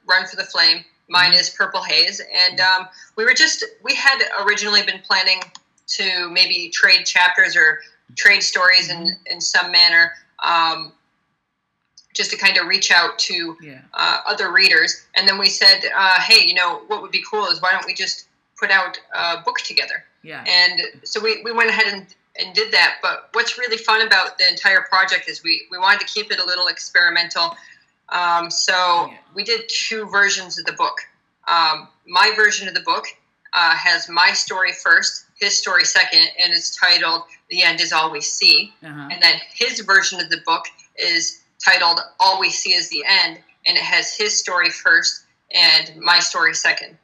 [0.07, 0.85] Run for the Flame.
[1.09, 1.41] Mine mm-hmm.
[1.41, 5.41] is Purple Haze, and um, we were just we had originally been planning
[5.89, 7.81] to maybe trade chapters or
[8.17, 9.33] trade stories in mm-hmm.
[9.33, 10.93] in some manner, um,
[12.15, 13.81] just to kind of reach out to yeah.
[13.95, 15.07] uh, other readers.
[15.15, 17.87] And then we said, uh, hey, you know, what would be cool is why don't
[17.87, 18.27] we just
[18.59, 20.05] put out a book together?
[20.23, 20.43] Yeah.
[20.49, 22.07] And so we, we went ahead and,
[22.41, 22.97] and did that.
[23.03, 26.41] But what's really fun about the entire project is we, we wanted to keep it
[26.41, 27.55] a little experimental.
[28.09, 30.97] Um, so we did two versions of the book.
[31.49, 33.05] Um, my version of the book
[33.53, 38.11] uh, has my story first, his story second, and it's titled "The End Is All
[38.11, 39.09] We See." Uh-huh.
[39.11, 40.65] And then his version of the book
[40.97, 45.97] is titled "All We See Is the End," and it has his story first and
[45.97, 46.97] my story second.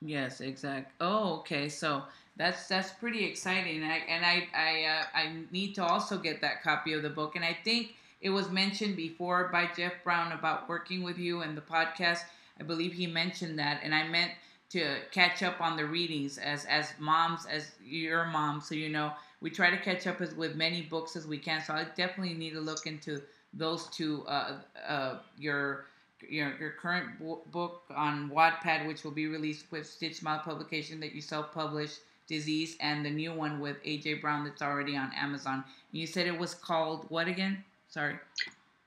[0.00, 0.92] Yes, exact.
[1.00, 1.68] Oh, okay.
[1.68, 2.02] So
[2.36, 3.82] that's that's pretty exciting.
[3.82, 7.36] I, and I I uh, I need to also get that copy of the book,
[7.36, 11.56] and I think it was mentioned before by Jeff Brown about working with you and
[11.56, 12.20] the podcast.
[12.60, 14.32] I believe he mentioned that, and I meant
[14.70, 19.12] to catch up on the readings as as moms, as your mom, so you know
[19.40, 21.62] we try to catch up as, with many books as we can.
[21.62, 23.22] So I definitely need to look into
[23.54, 24.24] those two.
[24.26, 25.86] Uh, uh, your
[26.28, 27.20] your your current
[27.52, 32.00] book on Wattpad, which will be released with Stitch Smile publication that you self published,
[32.26, 35.64] Disease, and the new one with AJ Brown that's already on Amazon.
[35.92, 37.64] You said it was called what again?
[37.98, 38.14] Sorry.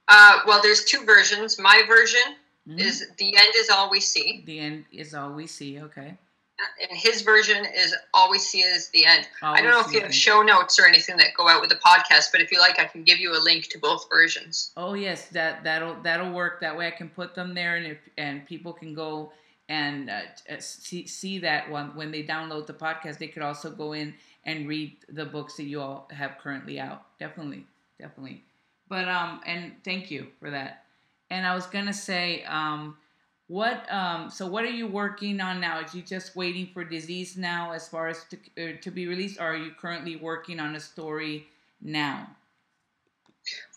[0.08, 1.60] Uh, well, there's two versions.
[1.60, 2.22] My version
[2.66, 2.80] mm-hmm.
[2.80, 4.42] is the end is all we see.
[4.46, 5.82] The end is all we see.
[5.82, 6.18] Okay.
[6.90, 9.28] And his version is all we see is the end.
[9.42, 11.72] All I don't know if you have show notes or anything that go out with
[11.72, 14.72] the podcast, but if you like, I can give you a link to both versions.
[14.78, 16.62] Oh yes, that that'll that'll work.
[16.62, 19.34] That way, I can put them there, and if and people can go
[19.68, 23.72] and uh, uh see, see that one when they download the podcast, they could also
[23.72, 24.14] go in
[24.46, 27.04] and read the books that you all have currently out.
[27.20, 27.66] Definitely,
[28.00, 28.44] definitely.
[28.92, 30.84] But um, and thank you for that.
[31.30, 32.98] And I was gonna say, um,
[33.48, 35.80] what um, so what are you working on now?
[35.80, 39.40] Is you just waiting for disease now, as far as to uh, to be released,
[39.40, 41.48] or are you currently working on a story
[41.82, 42.28] now?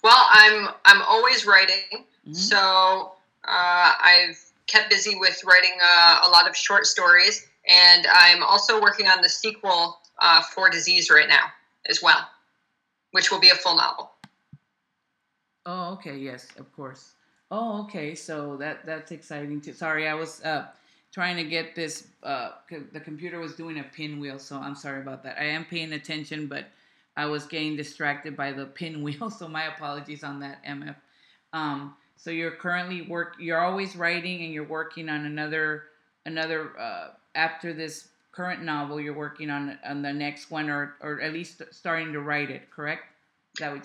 [0.03, 2.33] Well, I'm I'm always writing, mm-hmm.
[2.33, 3.13] so
[3.45, 8.83] uh, I've kept busy with writing uh, a lot of short stories, and I'm also
[8.83, 11.45] working on the sequel uh, for Disease right now
[11.89, 12.29] as well,
[13.13, 14.11] which will be a full novel.
[15.67, 16.17] Oh, okay.
[16.17, 17.15] Yes, of course.
[17.51, 18.15] Oh, okay.
[18.15, 19.73] So that that's exciting too.
[19.73, 20.67] Sorry, I was uh,
[21.13, 22.09] trying to get this.
[22.23, 22.51] Uh,
[22.93, 25.39] the computer was doing a pinwheel, so I'm sorry about that.
[25.39, 26.67] I am paying attention, but
[27.17, 30.97] I was getting distracted by the pinwheel, so my apologies on that, MF.
[31.53, 33.37] Um, so you're currently work.
[33.39, 35.85] You're always writing, and you're working on another
[36.27, 39.01] another uh, after this current novel.
[39.01, 42.71] You're working on on the next one, or or at least starting to write it.
[42.71, 43.14] Correct?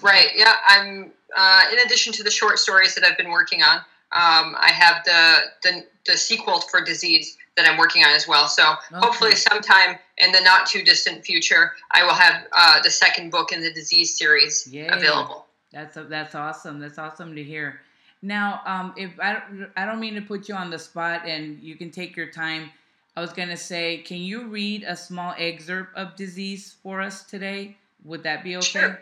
[0.02, 0.30] Right.
[0.36, 0.56] Yeah.
[0.68, 1.12] I'm.
[1.36, 3.78] Uh, in addition to the short stories that I've been working on,
[4.12, 8.48] um, I have the, the the sequel for Disease that I'm working on as well.
[8.48, 8.80] So okay.
[8.94, 13.52] hopefully, sometime in the not too distant future, I will have uh, the second book
[13.52, 14.88] in the Disease series Yay.
[14.88, 15.46] available.
[15.72, 16.80] That's a, that's awesome.
[16.80, 17.82] That's awesome to hear.
[18.24, 21.60] Now, um, if I don't, I don't mean to put you on the spot, and
[21.60, 22.72] you can take your time.
[23.16, 27.78] I was gonna say, can you read a small excerpt of Disease for us today?
[28.06, 28.66] Would that be okay?
[28.66, 29.00] Sure.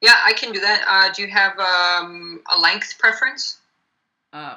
[0.00, 0.84] Yeah, I can do that.
[0.86, 3.58] Uh, do you have um, a length preference?
[4.32, 4.56] Uh,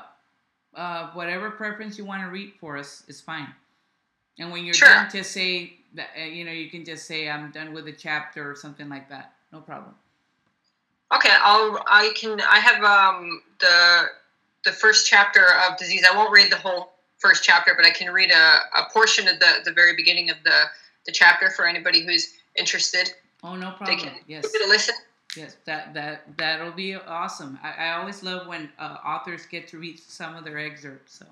[0.76, 3.48] uh, whatever preference you want to read for us is fine.
[4.40, 4.88] And when you're sure.
[4.88, 7.92] done, just say that uh, you know you can just say I'm done with the
[7.92, 9.34] chapter or something like that.
[9.52, 9.94] No problem.
[11.14, 14.06] Okay, I'll I can I have um the
[14.66, 16.04] the first chapter of disease.
[16.10, 19.40] I won't read the whole first chapter, but I can read a, a portion of
[19.40, 20.64] the the very beginning of the
[21.06, 23.14] the chapter for anybody who's interested.
[23.44, 23.98] Oh no problem.
[23.98, 24.44] They can yes.
[24.44, 24.96] give it a listen.
[25.36, 27.58] Yes, that that that'll be awesome.
[27.64, 31.18] I, I always love when uh, authors get to read some of their excerpts.
[31.18, 31.26] So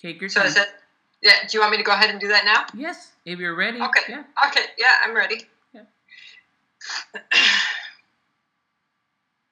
[0.00, 0.50] take your so time.
[0.50, 0.72] So is it?
[1.22, 1.32] Yeah.
[1.48, 2.64] Do you want me to go ahead and do that now?
[2.78, 3.80] Yes, if you're ready.
[3.80, 4.00] Okay.
[4.08, 4.24] Yeah.
[4.46, 4.64] Okay.
[4.78, 5.42] Yeah, I'm ready.
[5.74, 5.82] Yeah.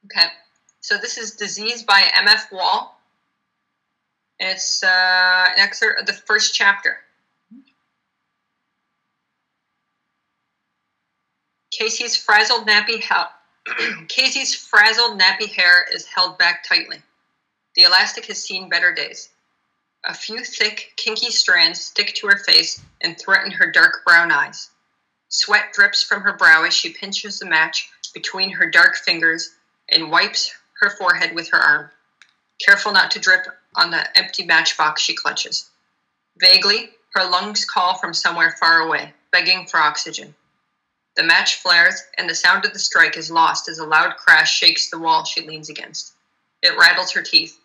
[0.07, 0.27] okay.
[0.81, 2.51] So this is Disease by M.F.
[2.51, 2.99] Wahl.
[4.39, 6.99] It's uh, an excerpt of the first chapter.
[11.77, 13.03] Casey's frazzled nappy
[14.09, 17.03] Casey's frazzled nappy hair is held back tightly.
[17.75, 19.31] The elastic has seen better days.
[20.05, 24.71] A few thick, kinky strands stick to her face and threaten her dark brown eyes.
[25.29, 29.51] Sweat drips from her brow as she pinches the match between her dark fingers
[29.89, 31.91] and wipes her forehead with her arm,
[32.65, 35.71] careful not to drip on the empty matchbox she clutches.
[36.37, 40.37] Vaguely, her lungs call from somewhere far away, begging for oxygen.
[41.17, 44.57] The match flares, and the sound of the strike is lost as a loud crash
[44.57, 46.15] shakes the wall she leans against.
[46.61, 47.59] It rattles her teeth,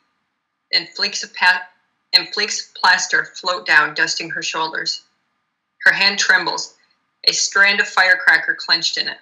[0.72, 1.72] and flakes of, pat-
[2.14, 5.02] and flakes of plaster float down, dusting her shoulders.
[5.84, 6.76] Her hand trembles,
[7.24, 9.18] a strand of firecracker clenched in it.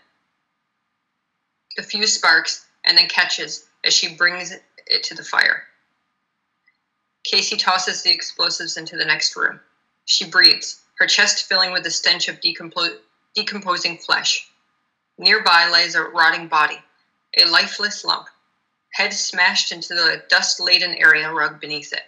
[1.78, 5.68] The fuse sparks and then catches as she brings it to the fire.
[7.24, 9.60] Casey tosses the explosives into the next room.
[10.06, 13.00] She breathes, her chest filling with the stench of decomposed
[13.38, 14.50] decomposing flesh.
[15.20, 16.80] Nearby lies a rotting body,
[17.38, 18.28] a lifeless lump,
[18.94, 22.02] head smashed into the dust laden area rug beneath it.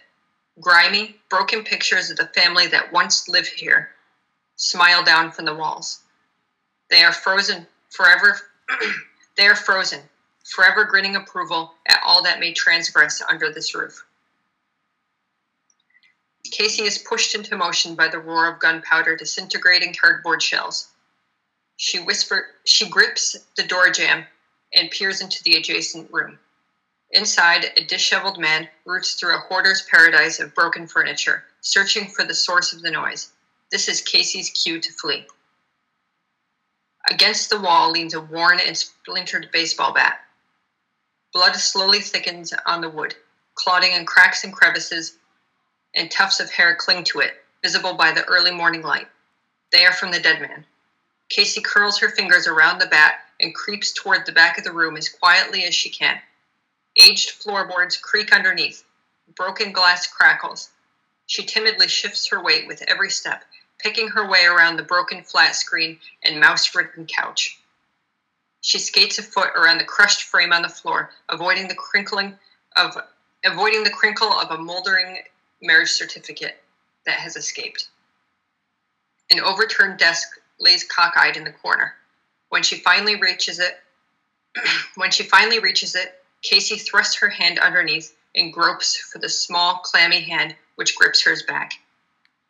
[0.60, 3.90] Grimy, broken pictures of the family that once lived here
[4.56, 6.00] smile down from the walls.
[6.90, 8.36] They are frozen forever.
[9.36, 10.00] they are frozen,
[10.44, 14.04] forever grinning approval at all that may transgress under this roof.
[16.50, 20.89] Casey is pushed into motion by the roar of gunpowder disintegrating cardboard shells.
[21.82, 24.26] She whispers, she grips the door jamb
[24.74, 26.38] and peers into the adjacent room.
[27.10, 32.34] Inside, a disheveled man roots through a hoarder's paradise of broken furniture, searching for the
[32.34, 33.32] source of the noise.
[33.70, 35.26] This is Casey's cue to flee.
[37.10, 40.20] Against the wall leans a worn and splintered baseball bat.
[41.32, 43.14] Blood slowly thickens on the wood,
[43.54, 45.16] clotting in cracks and crevices,
[45.94, 49.08] and tufts of hair cling to it, visible by the early morning light.
[49.72, 50.66] They are from the dead man.
[51.30, 54.96] Casey curls her fingers around the bat and creeps toward the back of the room
[54.96, 56.20] as quietly as she can.
[57.00, 58.82] Aged floorboards creak underneath.
[59.36, 60.70] Broken glass crackles.
[61.26, 63.44] She timidly shifts her weight with every step,
[63.78, 67.60] picking her way around the broken flat screen and mouse ridden couch.
[68.60, 72.36] She skates a foot around the crushed frame on the floor, avoiding the crinkling
[72.74, 72.98] of
[73.44, 75.18] avoiding the crinkle of a moldering
[75.62, 76.62] marriage certificate
[77.06, 77.88] that has escaped.
[79.30, 81.94] An overturned desk lays cockeyed in the corner.
[82.50, 83.80] When she finally reaches it,
[84.96, 89.76] when she finally reaches it, Casey thrusts her hand underneath and gropes for the small,
[89.78, 91.72] clammy hand which grips hers back.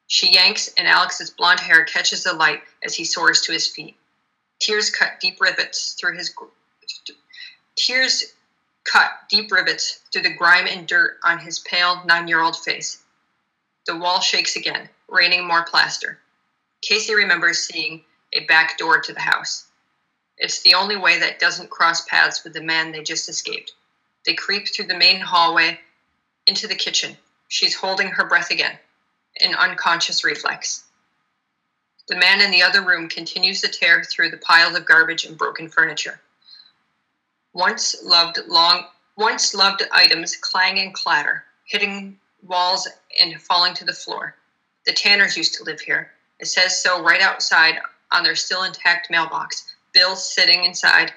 [0.07, 3.97] She yanks, and Alex's blonde hair catches the light as he soars to his feet.
[4.61, 6.35] Tears cut deep rivets through his
[7.77, 8.35] tears
[8.85, 13.03] cut deep rivets through the grime and dirt on his pale nine-year-old face.
[13.87, 16.19] The wall shakes again, raining more plaster.
[16.83, 19.67] Casey remembers seeing a back door to the house.
[20.39, 23.73] It's the only way that doesn't cross paths with the man they just escaped.
[24.25, 25.81] They creep through the main hallway
[26.47, 27.17] into the kitchen.
[27.49, 28.79] She's holding her breath again,
[29.41, 30.85] an unconscious reflex.
[32.09, 35.37] The man in the other room continues to tear through the piles of garbage and
[35.37, 36.21] broken furniture.
[37.53, 42.89] Once loved long once loved items clang and clatter, hitting walls
[43.21, 44.35] and falling to the floor.
[44.87, 47.77] The Tanners used to live here, it says so right outside
[48.11, 51.13] on their still intact mailbox, bills sitting inside,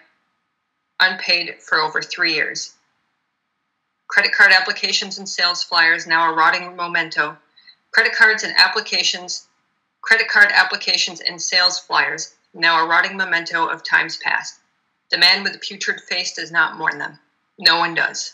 [0.99, 2.75] unpaid for over three years.
[4.07, 7.37] Credit card applications and sales flyers now a rotting memento.
[7.91, 9.47] Credit cards and applications,
[10.01, 14.59] credit card applications and sales flyers now a rotting memento of times past.
[15.09, 17.17] The man with the putrid face does not mourn them.
[17.57, 18.33] No one does.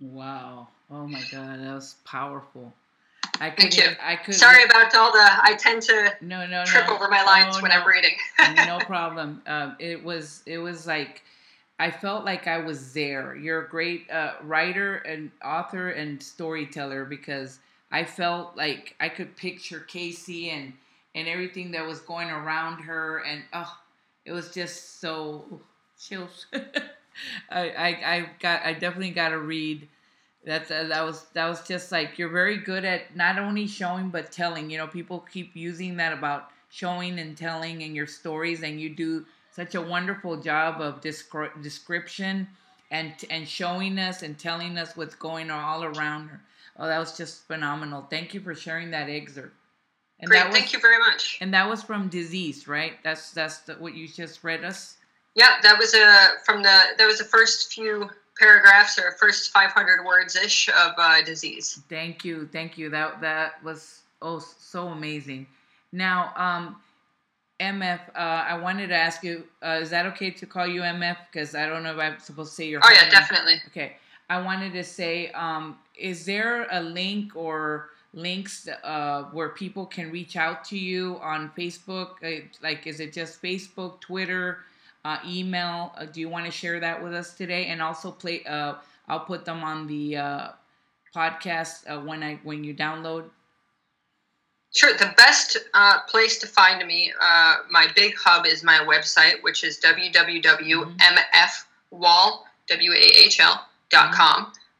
[0.00, 0.68] Wow.
[0.90, 2.72] Oh my God, that was powerful.
[3.40, 3.90] I could, Thank you.
[4.02, 4.34] I could.
[4.34, 5.18] Sorry about all the.
[5.18, 6.94] I tend to no no trip no.
[6.94, 7.78] over my lines oh, when no.
[7.78, 8.16] I'm reading.
[8.66, 9.42] no problem.
[9.46, 11.22] Um, it was it was like
[11.78, 13.36] I felt like I was there.
[13.36, 17.58] You're a great uh, writer and author and storyteller because
[17.92, 20.72] I felt like I could picture Casey and
[21.14, 23.76] and everything that was going around her and oh,
[24.24, 25.60] it was just so
[26.00, 26.46] chills.
[27.50, 29.88] I, I I got I definitely got to read
[30.46, 34.10] that's uh, that was that was just like you're very good at not only showing
[34.10, 34.70] but telling.
[34.70, 38.88] You know, people keep using that about showing and telling and your stories, and you
[38.88, 42.46] do such a wonderful job of descri- description
[42.92, 46.40] and and showing us and telling us what's going on all around her.
[46.78, 48.06] Oh, that was just phenomenal.
[48.08, 49.54] Thank you for sharing that excerpt.
[50.20, 51.38] And Great, that was, thank you very much.
[51.40, 52.92] And that was from Disease, right?
[53.02, 54.96] That's that's the, what you just read us.
[55.34, 58.08] Yeah, that was a uh, from the that was the first few
[58.38, 61.80] paragraphs or first 500 words ish of uh, disease.
[61.88, 62.90] Thank you, thank you.
[62.90, 65.46] That that was oh so amazing.
[65.92, 66.76] Now, um,
[67.60, 71.16] MF, uh, I wanted to ask you, uh, is that okay to call you MF?
[71.32, 72.80] Because I don't know if I'm supposed to say your.
[72.84, 73.10] Oh yeah, name.
[73.10, 73.54] definitely.
[73.68, 73.96] Okay,
[74.28, 80.10] I wanted to say, um, is there a link or links uh, where people can
[80.10, 82.16] reach out to you on Facebook?
[82.22, 84.58] Uh, like, is it just Facebook, Twitter?
[85.06, 85.94] Uh, email.
[85.96, 87.66] Uh, do you want to share that with us today?
[87.66, 88.42] And also play.
[88.44, 88.74] Uh,
[89.08, 90.48] I'll put them on the uh,
[91.14, 93.30] podcast uh, when I when you download.
[94.74, 94.92] Sure.
[94.94, 97.12] The best uh, place to find me,
[97.70, 100.92] my big hub is my website, which is www.mfwahl
[102.68, 104.12] w a h l dot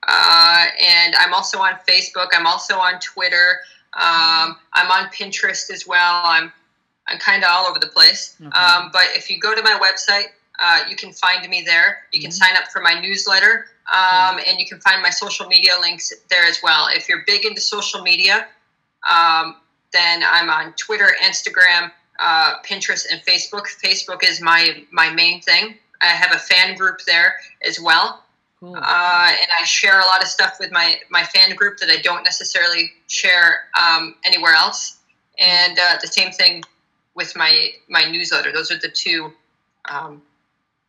[0.08, 2.28] and I'm also on Facebook.
[2.36, 3.60] I'm also on Twitter.
[3.94, 6.20] Um, I'm on Pinterest as well.
[6.24, 6.52] I'm
[7.09, 8.36] I'm kind of all over the place.
[8.40, 8.50] Okay.
[8.50, 10.26] Um, but if you go to my website,
[10.59, 12.04] uh, you can find me there.
[12.12, 12.36] You can mm-hmm.
[12.36, 16.44] sign up for my newsletter, um, and you can find my social media links there
[16.44, 16.88] as well.
[16.90, 18.46] If you're big into social media,
[19.09, 19.57] um,
[19.92, 23.66] then I'm on Twitter, Instagram, uh, Pinterest, and Facebook.
[23.82, 25.76] Facebook is my my main thing.
[26.00, 28.22] I have a fan group there as well.
[28.61, 28.74] Cool.
[28.74, 31.98] Uh, and I share a lot of stuff with my, my fan group that I
[31.98, 34.98] don't necessarily share um, anywhere else.
[35.38, 36.62] And uh, the same thing
[37.16, 38.52] with my my newsletter.
[38.52, 39.32] Those are the two
[39.88, 40.22] um,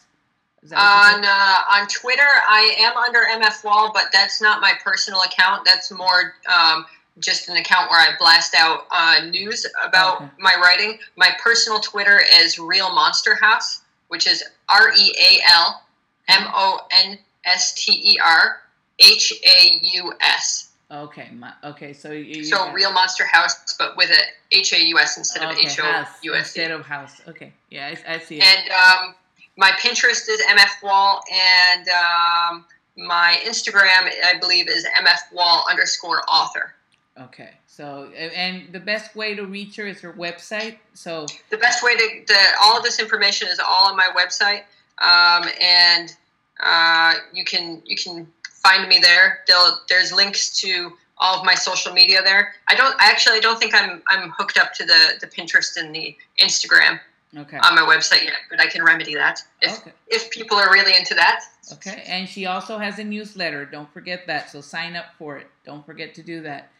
[0.72, 5.62] On uh, on Twitter, I am under MF Wahl, but that's not my personal account.
[5.64, 6.86] That's more um,
[7.18, 10.30] just an account where I blast out uh, news about okay.
[10.38, 10.98] my writing.
[11.16, 15.82] My personal Twitter is Real Monster House, which is R E A L
[16.28, 18.62] M O N S T E R
[19.00, 20.70] H A U S.
[20.94, 24.98] Okay, my, okay, so you, so real Monster House, but with a H A U
[24.98, 27.20] S instead of H O U S instead of house.
[27.26, 28.44] Okay, yeah, I, I see it.
[28.44, 29.14] And um,
[29.56, 32.64] my Pinterest is MF Wahl, and um,
[32.96, 36.74] my Instagram, I believe, is MF Wahl underscore author.
[37.20, 40.78] Okay, so and the best way to reach her is her website.
[40.92, 44.62] So the best way to the, all of this information is all on my website,
[44.98, 46.14] um, and
[46.60, 48.28] uh, you can you can
[48.64, 49.40] find me there.
[49.46, 52.54] They'll, there's links to all of my social media there.
[52.68, 55.76] I don't I actually I don't think I'm I'm hooked up to the the Pinterest
[55.76, 56.98] and the Instagram
[57.36, 57.58] okay.
[57.58, 59.92] on my website yet, but I can remedy that if okay.
[60.08, 61.44] if people are really into that.
[61.72, 63.64] Okay, and she also has a newsletter.
[63.64, 64.50] Don't forget that.
[64.50, 65.46] So sign up for it.
[65.64, 66.70] Don't forget to do that.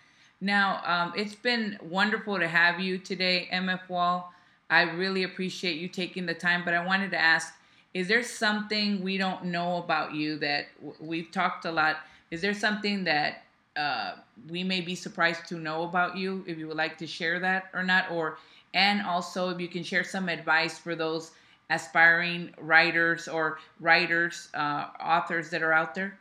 [0.41, 4.32] Now, um, it's been wonderful to have you today, MF Wahl.
[4.68, 7.55] I really appreciate you taking the time, but I wanted to ask
[7.95, 10.66] is there something we don't know about you that
[11.01, 11.99] we've talked a lot?
[12.32, 13.45] Is there something that
[13.76, 14.14] uh,
[14.51, 16.45] we may be surprised to know about you?
[16.47, 18.38] If you would like to share that or not, or
[18.74, 21.30] and also if you can share some advice for those
[21.70, 26.18] aspiring writers or writers, uh, authors that are out there.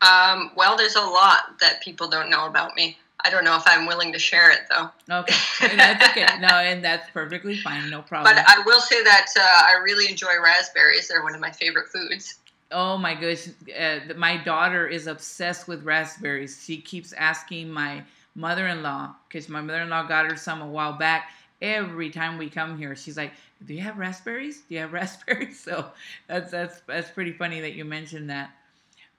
[0.00, 2.96] Um, well, there's a lot that people don't know about me.
[3.24, 4.90] I don't know if I'm willing to share it though.
[5.10, 5.34] Okay,
[5.76, 6.26] that's okay.
[6.40, 7.88] No, and that's perfectly fine.
[7.88, 8.34] No problem.
[8.34, 11.08] But I will say that uh, I really enjoy raspberries.
[11.08, 12.38] They're one of my favorite foods.
[12.70, 13.48] Oh my gosh,
[13.78, 16.62] uh, my daughter is obsessed with raspberries.
[16.64, 18.02] She keeps asking my
[18.34, 21.30] mother-in-law because my mother-in-law got her some a while back.
[21.62, 23.32] Every time we come here, she's like,
[23.64, 24.62] "Do you have raspberries?
[24.68, 25.86] Do you have raspberries?" So
[26.26, 28.50] that's that's that's pretty funny that you mentioned that.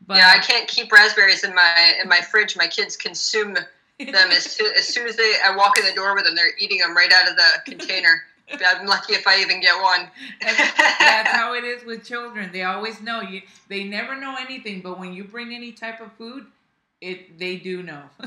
[0.06, 2.56] But, yeah, I can't keep raspberries in my in my fridge.
[2.56, 3.58] My kids consume
[4.00, 6.36] them as, soon, as soon as they I walk in the door with them.
[6.36, 8.24] They're eating them right out of the container.
[8.54, 10.08] I'm lucky if I even get one.
[10.42, 12.52] that's, that's, how it is with children.
[12.52, 13.42] They always know you.
[13.70, 16.46] They never know anything, but when you bring any type of food,
[17.02, 18.04] it they do know.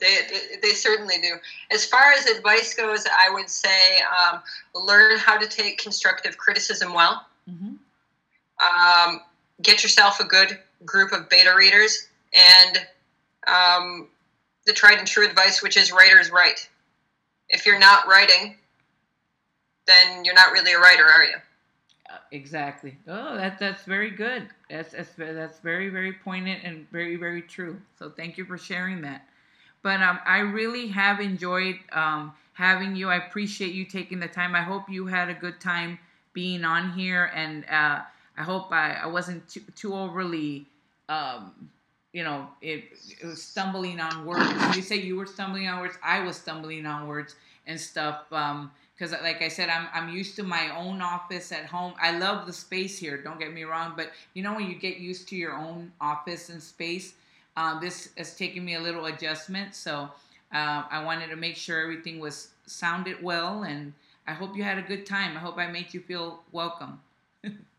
[0.00, 0.16] they,
[0.62, 1.34] they certainly do.
[1.70, 3.80] As far as advice goes, I would say
[4.20, 4.42] um,
[4.74, 7.26] learn how to take constructive criticism well.
[7.50, 7.74] Mm-hmm.
[9.08, 9.20] Um,
[9.62, 12.86] get yourself a good group of beta readers, and
[13.46, 14.08] um,
[14.66, 16.68] the tried and true advice, which is writers write.
[17.48, 18.56] If you're not writing,
[19.86, 21.36] then you're not really a writer, are you?
[22.10, 22.96] Uh, exactly.
[23.08, 24.48] Oh, that that's very good.
[24.70, 27.80] That's that's that's very very poignant and very very true.
[27.98, 29.26] So thank you for sharing that.
[29.82, 33.08] But um, I really have enjoyed um, having you.
[33.08, 34.54] I appreciate you taking the time.
[34.54, 35.98] I hope you had a good time
[36.32, 38.00] being on here, and uh,
[38.36, 40.66] I hope I, I wasn't too, too overly,
[41.08, 41.52] um,
[42.12, 42.84] you know, it,
[43.20, 44.76] it was stumbling on words.
[44.76, 45.96] You say you were stumbling on words.
[46.02, 47.36] I was stumbling on words
[47.66, 48.24] and stuff.
[48.32, 51.94] Um, because like I said, I'm I'm used to my own office at home.
[52.00, 53.20] I love the space here.
[53.20, 56.50] Don't get me wrong, but you know when you get used to your own office
[56.50, 57.14] and space,
[57.56, 59.74] uh, this has taken me a little adjustment.
[59.74, 60.08] So
[60.54, 63.92] uh, I wanted to make sure everything was sounded well, and
[64.26, 65.36] I hope you had a good time.
[65.36, 67.00] I hope I made you feel welcome.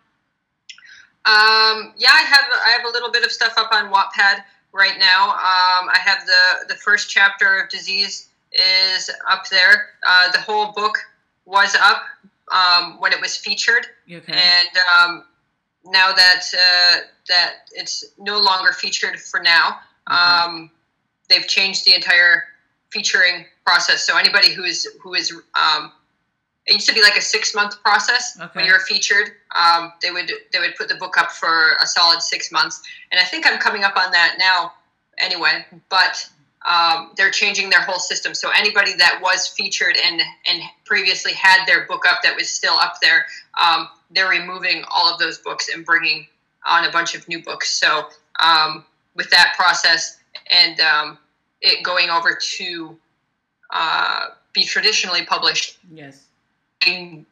[1.26, 2.44] Um, yeah, I have.
[2.66, 4.42] I have a little bit of stuff up on Wattpad
[4.72, 5.30] right now.
[5.30, 9.90] Um, I have the the first chapter of Disease is up there.
[10.06, 10.98] Uh, the whole book
[11.46, 12.02] was up
[12.52, 14.32] um, when it was featured, okay.
[14.32, 14.68] and
[14.98, 15.24] um,
[15.84, 19.78] now that uh, that it's no longer featured for now,
[20.08, 20.66] mm-hmm.
[21.28, 22.44] they've changed the entire
[22.90, 24.06] featuring process.
[24.06, 25.92] So anybody who is who is um,
[26.66, 28.50] it used to be like a six month process okay.
[28.54, 29.32] when you're featured.
[29.54, 33.20] Um, they would they would put the book up for a solid six months, and
[33.20, 34.72] I think I'm coming up on that now.
[35.18, 36.28] Anyway, but
[36.64, 38.34] um, they're changing their whole system.
[38.34, 42.74] So anybody that was featured and and previously had their book up that was still
[42.74, 43.26] up there,
[43.60, 46.26] um, they're removing all of those books and bringing
[46.66, 47.70] on a bunch of new books.
[47.70, 48.08] So
[48.40, 48.84] um,
[49.14, 50.18] with that process
[50.50, 51.18] and um,
[51.60, 52.98] it going over to
[53.70, 55.78] uh, be traditionally published.
[55.92, 56.26] Yes.
[56.86, 57.24] In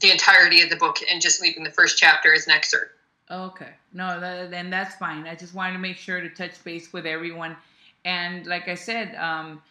[0.00, 2.92] the entirety of the book and just leaving the first chapter as an excerpt.
[3.30, 3.70] Okay.
[3.92, 5.26] No, then that's fine.
[5.26, 7.56] I just wanted to make sure to touch base with everyone.
[8.04, 9.62] And like I said, um,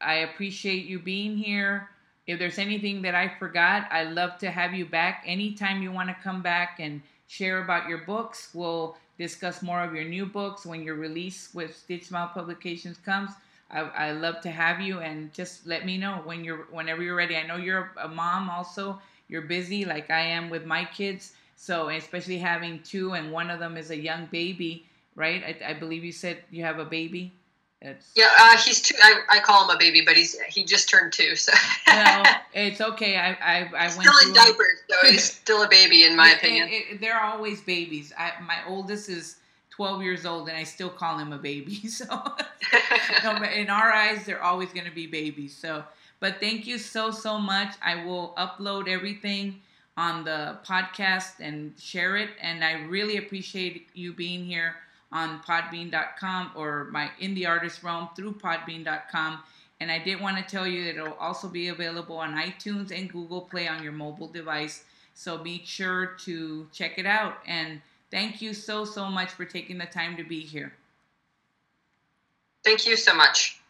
[0.00, 1.88] I appreciate you being here.
[2.26, 6.08] If there's anything that I forgot, I'd love to have you back anytime you want
[6.08, 8.50] to come back and share about your books.
[8.52, 13.30] We'll discuss more of your new books when your release with Stitch Mouth Publications comes.
[13.70, 17.16] I, I love to have you and just let me know when you're whenever you're
[17.16, 17.36] ready.
[17.36, 19.00] I know you're a mom also.
[19.28, 21.32] You're busy like I am with my kids.
[21.56, 25.42] So especially having two and one of them is a young baby, right?
[25.42, 27.32] I, I believe you said you have a baby.
[27.82, 28.94] It's, yeah, uh, he's two.
[29.02, 31.36] I, I call him a baby, but he's he just turned two.
[31.36, 31.52] So
[31.88, 32.22] no,
[32.54, 33.18] it's okay.
[33.18, 36.36] I I, I went still in diapers, so he's still a baby in my it,
[36.38, 36.68] opinion.
[36.68, 38.14] It, it, they're always babies.
[38.16, 39.36] I, my oldest is
[39.76, 41.82] 12 years old and I still call him a baby.
[41.88, 42.06] So
[43.22, 45.56] no, in our eyes, they're always going to be babies.
[45.56, 45.84] So,
[46.18, 47.74] but thank you so, so much.
[47.82, 49.60] I will upload everything
[49.96, 52.30] on the podcast and share it.
[52.40, 54.76] And I really appreciate you being here
[55.16, 59.38] on podbean.com or my indie artist realm through podbean.com.
[59.80, 63.10] And I did want to tell you that it'll also be available on iTunes and
[63.10, 64.84] Google Play on your mobile device.
[65.14, 67.38] So be sure to check it out.
[67.46, 70.72] And Thank you so, so much for taking the time to be here.
[72.64, 73.60] Thank you so much.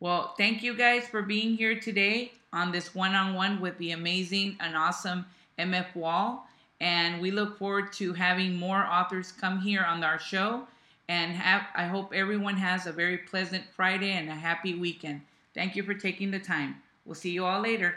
[0.00, 3.92] Well, thank you guys for being here today on this one on one with the
[3.92, 5.26] amazing and awesome
[5.58, 6.46] MF Wahl.
[6.80, 10.66] And we look forward to having more authors come here on our show.
[11.08, 15.22] And have, I hope everyone has a very pleasant Friday and a happy weekend.
[15.54, 16.76] Thank you for taking the time.
[17.04, 17.96] We'll see you all later.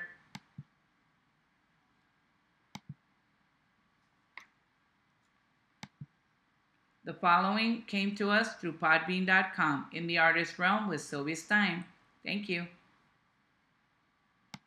[7.04, 11.84] The following came to us through podbean.com in the artist realm with Sylvia Stein.
[12.24, 12.68] Thank you.